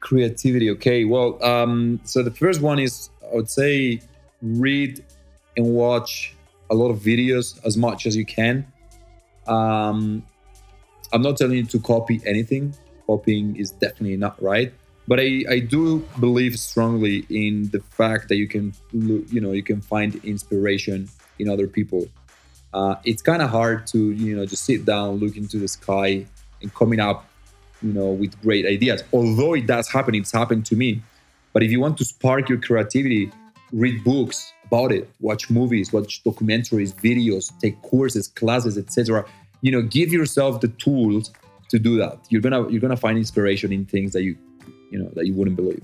creativity? 0.00 0.70
Okay, 0.70 1.04
well, 1.04 1.36
um, 1.44 2.00
so 2.04 2.22
the 2.22 2.30
first 2.30 2.62
one 2.62 2.78
is 2.78 3.10
I 3.30 3.34
would 3.34 3.50
say 3.50 4.00
read 4.42 5.04
and 5.56 5.66
watch 5.66 6.34
a 6.70 6.74
lot 6.74 6.90
of 6.90 6.98
videos 6.98 7.64
as 7.64 7.76
much 7.76 8.06
as 8.06 8.16
you 8.16 8.24
can. 8.24 8.66
Um, 9.46 10.24
I'm 11.12 11.22
not 11.22 11.36
telling 11.36 11.56
you 11.56 11.64
to 11.66 11.80
copy 11.80 12.20
anything. 12.26 12.74
Copying 13.06 13.56
is 13.56 13.70
definitely 13.70 14.16
not 14.16 14.40
right. 14.42 14.72
But 15.08 15.20
I, 15.20 15.44
I 15.48 15.58
do 15.60 16.00
believe 16.18 16.58
strongly 16.58 17.24
in 17.30 17.70
the 17.70 17.80
fact 17.80 18.28
that 18.28 18.36
you 18.36 18.48
can 18.48 18.74
you 18.92 19.40
know 19.40 19.52
you 19.52 19.62
can 19.62 19.80
find 19.80 20.16
inspiration 20.24 21.08
in 21.38 21.48
other 21.48 21.68
people. 21.68 22.08
Uh, 22.74 22.96
it's 23.04 23.22
kind 23.22 23.40
of 23.40 23.50
hard 23.50 23.86
to 23.88 24.10
you 24.10 24.36
know 24.36 24.44
just 24.44 24.64
sit 24.64 24.84
down, 24.84 25.16
look 25.16 25.36
into 25.36 25.58
the 25.58 25.68
sky, 25.68 26.26
and 26.60 26.74
coming 26.74 26.98
up 26.98 27.28
you 27.82 27.92
know 27.92 28.06
with 28.06 28.40
great 28.42 28.66
ideas. 28.66 29.04
Although 29.12 29.54
it 29.54 29.66
does 29.66 29.88
happen, 29.88 30.14
it's 30.16 30.32
happened 30.32 30.66
to 30.66 30.76
me. 30.76 31.02
But 31.56 31.62
if 31.62 31.70
you 31.70 31.80
want 31.80 31.96
to 31.96 32.04
spark 32.04 32.50
your 32.50 32.60
creativity, 32.60 33.32
read 33.72 34.04
books 34.04 34.52
about 34.66 34.92
it, 34.92 35.08
watch 35.20 35.48
movies, 35.48 35.90
watch 35.90 36.22
documentaries, 36.22 36.92
videos, 36.94 37.50
take 37.60 37.80
courses, 37.80 38.28
classes, 38.28 38.76
etc. 38.76 39.24
You 39.62 39.72
know, 39.72 39.80
give 39.80 40.12
yourself 40.12 40.60
the 40.60 40.68
tools 40.68 41.32
to 41.70 41.78
do 41.78 41.96
that. 41.96 42.18
You're 42.28 42.42
gonna 42.42 42.68
you're 42.68 42.82
gonna 42.82 42.94
find 42.94 43.16
inspiration 43.16 43.72
in 43.72 43.86
things 43.86 44.12
that 44.12 44.22
you 44.22 44.36
you 44.90 44.98
know 44.98 45.08
that 45.14 45.26
you 45.26 45.32
wouldn't 45.32 45.56
believe. 45.56 45.82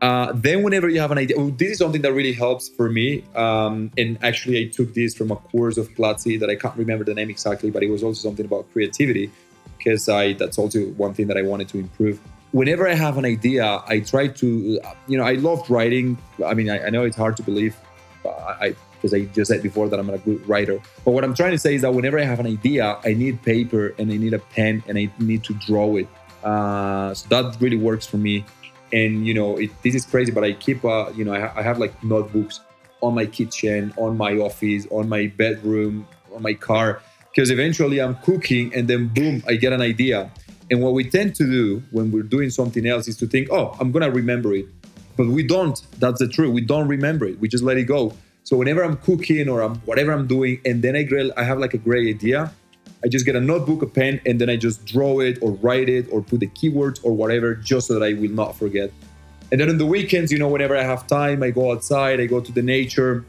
Uh, 0.00 0.32
then 0.34 0.62
whenever 0.62 0.88
you 0.88 1.00
have 1.00 1.10
an 1.10 1.18
idea, 1.18 1.36
oh, 1.38 1.50
this 1.50 1.72
is 1.72 1.76
something 1.76 2.00
that 2.00 2.14
really 2.14 2.32
helps 2.32 2.70
for 2.70 2.88
me. 2.88 3.24
Um, 3.36 3.90
and 3.98 4.16
actually, 4.24 4.58
I 4.58 4.68
took 4.70 4.94
this 4.94 5.14
from 5.14 5.30
a 5.30 5.36
course 5.36 5.76
of 5.76 5.90
Platzi 5.96 6.40
that 6.40 6.48
I 6.48 6.56
can't 6.56 6.78
remember 6.78 7.04
the 7.04 7.12
name 7.12 7.28
exactly, 7.28 7.70
but 7.70 7.82
it 7.82 7.90
was 7.90 8.02
also 8.02 8.26
something 8.26 8.46
about 8.46 8.72
creativity 8.72 9.30
because 9.76 10.08
I 10.08 10.32
that's 10.32 10.56
also 10.56 10.80
one 10.92 11.12
thing 11.12 11.26
that 11.26 11.36
I 11.36 11.42
wanted 11.42 11.68
to 11.68 11.78
improve. 11.78 12.18
Whenever 12.52 12.88
I 12.88 12.94
have 12.94 13.18
an 13.18 13.24
idea, 13.24 13.82
I 13.86 14.00
try 14.00 14.28
to, 14.28 14.80
you 15.06 15.18
know, 15.18 15.24
I 15.24 15.34
love 15.34 15.68
writing. 15.70 16.16
I 16.44 16.54
mean, 16.54 16.70
I, 16.70 16.86
I 16.86 16.90
know 16.90 17.04
it's 17.04 17.16
hard 17.16 17.36
to 17.36 17.42
believe, 17.42 17.76
I 18.24 18.74
because 19.00 19.14
I 19.14 19.26
just 19.26 19.50
said 19.50 19.62
before 19.62 19.88
that 19.88 19.98
I'm 19.98 20.10
a 20.10 20.18
good 20.18 20.46
writer. 20.48 20.80
But 21.04 21.12
what 21.12 21.24
I'm 21.24 21.34
trying 21.34 21.52
to 21.52 21.58
say 21.58 21.74
is 21.74 21.82
that 21.82 21.94
whenever 21.94 22.18
I 22.18 22.24
have 22.24 22.40
an 22.40 22.46
idea, 22.46 22.98
I 23.04 23.14
need 23.14 23.42
paper 23.42 23.94
and 23.98 24.10
I 24.10 24.16
need 24.16 24.34
a 24.34 24.38
pen 24.38 24.82
and 24.88 24.98
I 24.98 25.10
need 25.18 25.44
to 25.44 25.54
draw 25.54 25.96
it. 25.96 26.08
Uh, 26.42 27.14
so 27.14 27.28
that 27.28 27.60
really 27.60 27.76
works 27.76 28.06
for 28.06 28.16
me. 28.16 28.44
And 28.92 29.26
you 29.26 29.34
know, 29.34 29.56
it, 29.56 29.70
this 29.82 29.94
is 29.94 30.04
crazy, 30.04 30.32
but 30.32 30.44
I 30.44 30.52
keep, 30.52 30.84
uh, 30.84 31.10
you 31.14 31.24
know, 31.24 31.32
I, 31.32 31.40
ha- 31.40 31.52
I 31.56 31.62
have 31.62 31.78
like 31.78 32.02
notebooks 32.02 32.60
on 33.00 33.14
my 33.14 33.26
kitchen, 33.26 33.92
on 33.96 34.16
my 34.16 34.36
office, 34.38 34.86
on 34.90 35.08
my 35.08 35.28
bedroom, 35.28 36.06
on 36.34 36.42
my 36.42 36.54
car, 36.54 37.00
because 37.30 37.50
eventually 37.50 38.00
I'm 38.00 38.16
cooking 38.16 38.74
and 38.74 38.88
then 38.88 39.08
boom, 39.08 39.42
I 39.46 39.54
get 39.54 39.72
an 39.72 39.82
idea. 39.82 40.30
And 40.70 40.82
what 40.82 40.92
we 40.92 41.08
tend 41.08 41.34
to 41.36 41.44
do 41.44 41.82
when 41.90 42.10
we're 42.12 42.22
doing 42.22 42.50
something 42.50 42.86
else 42.86 43.08
is 43.08 43.16
to 43.18 43.26
think, 43.26 43.48
oh, 43.50 43.76
I'm 43.80 43.90
gonna 43.90 44.10
remember 44.10 44.54
it. 44.54 44.66
But 45.16 45.26
we 45.26 45.42
don't. 45.42 45.80
That's 45.98 46.20
the 46.20 46.28
truth. 46.28 46.52
We 46.52 46.60
don't 46.60 46.86
remember 46.86 47.24
it. 47.26 47.40
We 47.40 47.48
just 47.48 47.64
let 47.64 47.76
it 47.76 47.84
go. 47.84 48.12
So 48.44 48.56
whenever 48.56 48.82
I'm 48.82 48.96
cooking 48.98 49.48
or 49.48 49.62
I'm 49.62 49.76
whatever 49.80 50.12
I'm 50.12 50.26
doing, 50.26 50.60
and 50.64 50.82
then 50.82 50.96
I 50.96 51.02
grill, 51.02 51.32
I 51.36 51.44
have 51.44 51.58
like 51.58 51.74
a 51.74 51.78
great 51.78 52.08
idea. 52.14 52.52
I 53.04 53.08
just 53.08 53.24
get 53.26 53.36
a 53.36 53.40
notebook, 53.40 53.82
a 53.82 53.86
pen, 53.86 54.20
and 54.26 54.40
then 54.40 54.50
I 54.50 54.56
just 54.56 54.84
draw 54.84 55.20
it 55.20 55.38
or 55.40 55.52
write 55.52 55.88
it 55.88 56.06
or 56.10 56.22
put 56.22 56.40
the 56.40 56.48
keywords 56.48 56.98
or 57.04 57.12
whatever, 57.12 57.54
just 57.54 57.88
so 57.88 57.94
that 57.94 58.02
I 58.02 58.14
will 58.14 58.30
not 58.30 58.56
forget. 58.56 58.90
And 59.50 59.60
then 59.60 59.70
on 59.70 59.78
the 59.78 59.86
weekends, 59.86 60.32
you 60.32 60.38
know, 60.38 60.48
whenever 60.48 60.76
I 60.76 60.82
have 60.82 61.06
time, 61.06 61.42
I 61.42 61.50
go 61.50 61.72
outside, 61.72 62.20
I 62.20 62.26
go 62.26 62.40
to 62.40 62.52
the 62.52 62.62
nature, 62.62 63.24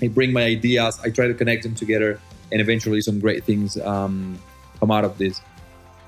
I 0.00 0.08
bring 0.08 0.32
my 0.32 0.44
ideas, 0.44 0.98
I 1.02 1.10
try 1.10 1.26
to 1.26 1.34
connect 1.34 1.62
them 1.62 1.74
together, 1.74 2.20
and 2.52 2.60
eventually 2.60 3.00
some 3.00 3.20
great 3.20 3.44
things 3.44 3.76
um, 3.78 4.38
come 4.78 4.90
out 4.90 5.04
of 5.04 5.18
this. 5.18 5.40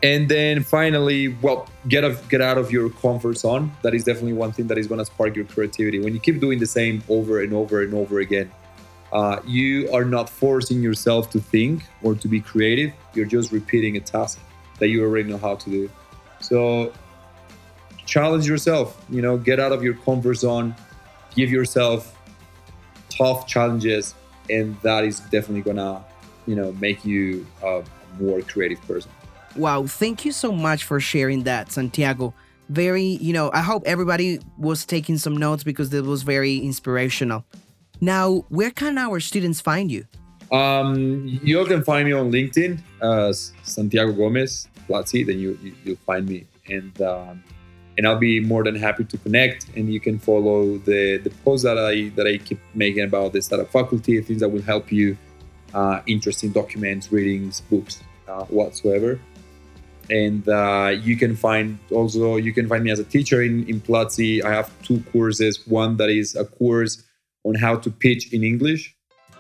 And 0.02 0.30
then 0.30 0.62
finally, 0.62 1.28
well, 1.28 1.68
get 1.88 2.04
get 2.30 2.40
out 2.40 2.56
of 2.56 2.72
your 2.72 2.88
comfort 2.88 3.36
zone. 3.36 3.70
That 3.82 3.94
is 3.94 4.04
definitely 4.04 4.32
one 4.32 4.52
thing 4.52 4.66
that 4.68 4.78
is 4.78 4.86
going 4.86 4.98
to 4.98 5.04
spark 5.04 5.36
your 5.36 5.44
creativity. 5.44 6.00
When 6.00 6.14
you 6.14 6.20
keep 6.20 6.40
doing 6.40 6.58
the 6.58 6.66
same 6.66 7.02
over 7.08 7.42
and 7.42 7.52
over 7.52 7.82
and 7.82 7.92
over 7.92 8.20
again, 8.20 8.50
uh, 9.12 9.40
you 9.46 9.92
are 9.92 10.04
not 10.04 10.30
forcing 10.30 10.82
yourself 10.82 11.30
to 11.30 11.40
think 11.40 11.82
or 12.02 12.14
to 12.14 12.28
be 12.28 12.40
creative. 12.40 12.92
You're 13.12 13.26
just 13.26 13.52
repeating 13.52 13.96
a 13.96 14.00
task 14.00 14.38
that 14.78 14.88
you 14.88 15.04
already 15.04 15.28
know 15.28 15.36
how 15.38 15.56
to 15.56 15.70
do. 15.70 15.90
So 16.40 16.92
challenge 18.06 18.48
yourself. 18.48 19.04
You 19.10 19.20
know, 19.20 19.36
get 19.36 19.60
out 19.60 19.72
of 19.72 19.82
your 19.82 19.94
comfort 19.94 20.34
zone. 20.34 20.74
Give 21.34 21.50
yourself 21.50 22.16
tough 23.10 23.46
challenges, 23.46 24.14
and 24.48 24.80
that 24.80 25.04
is 25.04 25.20
definitely 25.20 25.60
gonna, 25.60 26.02
you 26.46 26.56
know, 26.56 26.72
make 26.72 27.04
you 27.04 27.46
a 27.62 27.84
more 28.18 28.40
creative 28.40 28.80
person. 28.86 29.10
Wow, 29.56 29.86
thank 29.86 30.24
you 30.24 30.32
so 30.32 30.52
much 30.52 30.84
for 30.84 31.00
sharing 31.00 31.42
that, 31.44 31.72
Santiago. 31.72 32.34
Very, 32.68 33.02
you 33.02 33.32
know, 33.32 33.50
I 33.52 33.62
hope 33.62 33.82
everybody 33.84 34.38
was 34.56 34.84
taking 34.84 35.18
some 35.18 35.36
notes 35.36 35.64
because 35.64 35.92
it 35.92 36.04
was 36.04 36.22
very 36.22 36.58
inspirational. 36.58 37.44
Now, 38.00 38.44
where 38.48 38.70
can 38.70 38.96
our 38.96 39.18
students 39.18 39.60
find 39.60 39.90
you? 39.90 40.04
Um, 40.52 41.40
you 41.42 41.64
can 41.64 41.82
find 41.82 42.06
me 42.08 42.12
on 42.12 42.30
LinkedIn, 42.30 42.80
uh, 43.02 43.32
Santiago 43.62 44.12
Gomez 44.12 44.68
Platzi. 44.88 45.26
Then 45.26 45.38
you, 45.38 45.58
you 45.62 45.74
will 45.84 45.96
find 46.06 46.28
me, 46.28 46.46
and 46.68 47.00
um, 47.02 47.42
and 47.98 48.06
I'll 48.06 48.18
be 48.18 48.40
more 48.40 48.64
than 48.64 48.74
happy 48.74 49.04
to 49.04 49.18
connect. 49.18 49.66
And 49.76 49.92
you 49.92 50.00
can 50.00 50.18
follow 50.18 50.78
the 50.78 51.18
the 51.18 51.30
posts 51.44 51.64
that 51.64 51.78
I 51.78 52.08
that 52.16 52.26
I 52.26 52.38
keep 52.38 52.60
making 52.74 53.04
about 53.04 53.32
the 53.32 53.42
startup 53.42 53.70
faculty, 53.70 54.20
things 54.22 54.40
that 54.40 54.48
will 54.48 54.62
help 54.62 54.90
you, 54.90 55.16
uh, 55.74 56.00
interesting 56.06 56.50
documents, 56.50 57.12
readings, 57.12 57.60
books, 57.62 58.02
uh, 58.26 58.44
whatsoever 58.44 59.20
and 60.10 60.46
uh, 60.48 60.92
you 61.02 61.16
can 61.16 61.36
find 61.36 61.78
also 61.90 62.36
you 62.36 62.52
can 62.52 62.68
find 62.68 62.82
me 62.84 62.90
as 62.90 62.98
a 62.98 63.04
teacher 63.04 63.42
in, 63.42 63.66
in 63.68 63.80
Platzi. 63.80 64.44
I 64.44 64.50
have 64.50 64.70
two 64.82 65.02
courses. 65.12 65.66
One 65.66 65.96
that 65.98 66.10
is 66.10 66.34
a 66.34 66.44
course 66.44 67.02
on 67.44 67.54
how 67.54 67.76
to 67.76 67.90
pitch 67.90 68.32
in 68.32 68.42
English. 68.42 68.94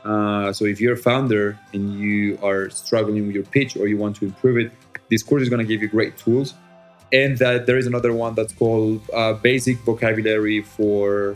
Uh, 0.04 0.52
so 0.52 0.64
if 0.64 0.80
you're 0.80 0.94
a 0.94 1.02
founder 1.10 1.58
and 1.74 1.98
you 1.98 2.38
are 2.42 2.70
struggling 2.70 3.26
with 3.26 3.34
your 3.34 3.44
pitch 3.44 3.76
or 3.76 3.86
you 3.86 3.98
want 3.98 4.16
to 4.16 4.24
improve 4.24 4.56
it, 4.56 4.72
this 5.10 5.22
course 5.22 5.42
is 5.42 5.50
going 5.50 5.58
to 5.58 5.66
give 5.66 5.82
you 5.82 5.88
great 5.88 6.16
tools. 6.16 6.54
And 7.12 7.36
that 7.38 7.66
there 7.66 7.76
is 7.76 7.86
another 7.86 8.12
one 8.14 8.34
that's 8.34 8.52
called 8.52 9.02
uh, 9.12 9.34
Basic 9.34 9.76
Vocabulary 9.78 10.62
for 10.62 11.34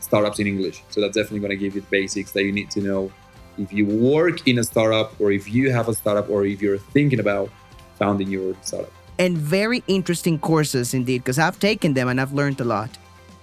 Startups 0.00 0.38
in 0.38 0.46
English. 0.46 0.82
So 0.88 1.00
that's 1.00 1.16
definitely 1.16 1.40
going 1.40 1.50
to 1.50 1.56
give 1.56 1.74
you 1.74 1.80
the 1.80 1.88
basics 1.88 2.30
that 2.32 2.44
you 2.44 2.52
need 2.52 2.70
to 2.70 2.80
know 2.80 3.12
if 3.58 3.72
you 3.72 3.86
work 3.86 4.46
in 4.46 4.58
a 4.58 4.64
startup 4.64 5.18
or 5.20 5.32
if 5.32 5.52
you 5.52 5.72
have 5.72 5.88
a 5.88 5.94
startup 5.94 6.30
or 6.30 6.44
if 6.44 6.62
you're 6.62 6.78
thinking 6.78 7.20
about 7.20 7.50
founding 7.98 8.28
your 8.28 8.54
startup. 8.62 8.92
And 9.18 9.36
very 9.36 9.82
interesting 9.86 10.38
courses 10.38 10.94
indeed, 10.94 11.24
because 11.24 11.38
I've 11.38 11.58
taken 11.58 11.94
them 11.94 12.08
and 12.08 12.20
I've 12.20 12.32
learned 12.32 12.60
a 12.60 12.64
lot. 12.64 12.90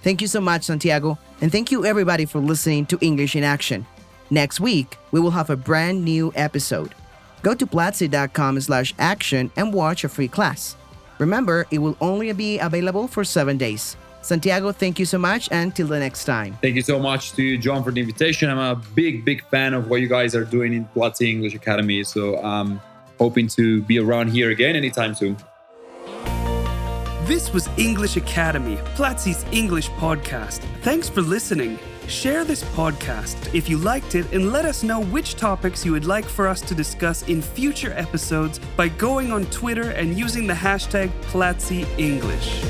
Thank 0.02 0.20
you 0.20 0.28
so 0.28 0.40
much, 0.40 0.64
Santiago, 0.64 1.18
and 1.40 1.50
thank 1.50 1.70
you 1.70 1.84
everybody 1.84 2.26
for 2.26 2.38
listening 2.38 2.86
to 2.86 2.98
English 3.00 3.34
in 3.34 3.42
Action. 3.42 3.86
Next 4.30 4.60
week, 4.60 4.96
we 5.12 5.20
will 5.20 5.30
have 5.30 5.50
a 5.50 5.56
brand 5.56 6.04
new 6.04 6.32
episode. 6.34 6.94
Go 7.42 7.54
to 7.54 7.66
platzi.com 7.66 8.60
slash 8.60 8.94
action 8.98 9.50
and 9.56 9.72
watch 9.72 10.04
a 10.04 10.08
free 10.08 10.28
class. 10.28 10.76
Remember, 11.18 11.66
it 11.70 11.78
will 11.78 11.96
only 12.00 12.32
be 12.32 12.58
available 12.58 13.06
for 13.06 13.24
seven 13.24 13.56
days. 13.58 13.96
Santiago, 14.22 14.72
thank 14.72 14.98
you 14.98 15.04
so 15.04 15.18
much, 15.18 15.48
and 15.52 15.76
till 15.76 15.86
the 15.86 15.98
next 15.98 16.24
time. 16.24 16.56
Thank 16.62 16.76
you 16.76 16.82
so 16.82 16.98
much 16.98 17.32
to 17.32 17.42
you, 17.42 17.58
John, 17.58 17.84
for 17.84 17.90
the 17.90 18.00
invitation. 18.00 18.48
I'm 18.48 18.58
a 18.58 18.74
big, 18.74 19.24
big 19.24 19.44
fan 19.48 19.74
of 19.74 19.88
what 19.90 20.00
you 20.00 20.08
guys 20.08 20.34
are 20.34 20.44
doing 20.44 20.72
in 20.72 20.86
Platzi 20.94 21.28
English 21.28 21.54
Academy. 21.54 22.02
So, 22.04 22.42
um, 22.42 22.80
hoping 23.18 23.48
to 23.48 23.82
be 23.82 23.98
around 23.98 24.28
here 24.28 24.50
again 24.50 24.76
anytime 24.76 25.14
soon. 25.14 25.36
This 27.26 27.52
was 27.54 27.68
English 27.78 28.16
Academy, 28.16 28.76
Platzi's 28.96 29.46
English 29.50 29.88
podcast. 29.92 30.60
Thanks 30.82 31.08
for 31.08 31.22
listening. 31.22 31.78
Share 32.06 32.44
this 32.44 32.62
podcast 32.62 33.54
if 33.54 33.66
you 33.66 33.78
liked 33.78 34.14
it 34.14 34.30
and 34.34 34.52
let 34.52 34.66
us 34.66 34.82
know 34.82 35.02
which 35.04 35.36
topics 35.36 35.86
you 35.86 35.92
would 35.92 36.04
like 36.04 36.26
for 36.26 36.46
us 36.46 36.60
to 36.60 36.74
discuss 36.74 37.22
in 37.22 37.40
future 37.40 37.94
episodes 37.94 38.60
by 38.76 38.88
going 38.88 39.32
on 39.32 39.46
Twitter 39.46 39.92
and 39.92 40.18
using 40.18 40.46
the 40.46 40.52
hashtag 40.52 41.08
Platzi 41.22 41.86
English. 41.98 42.62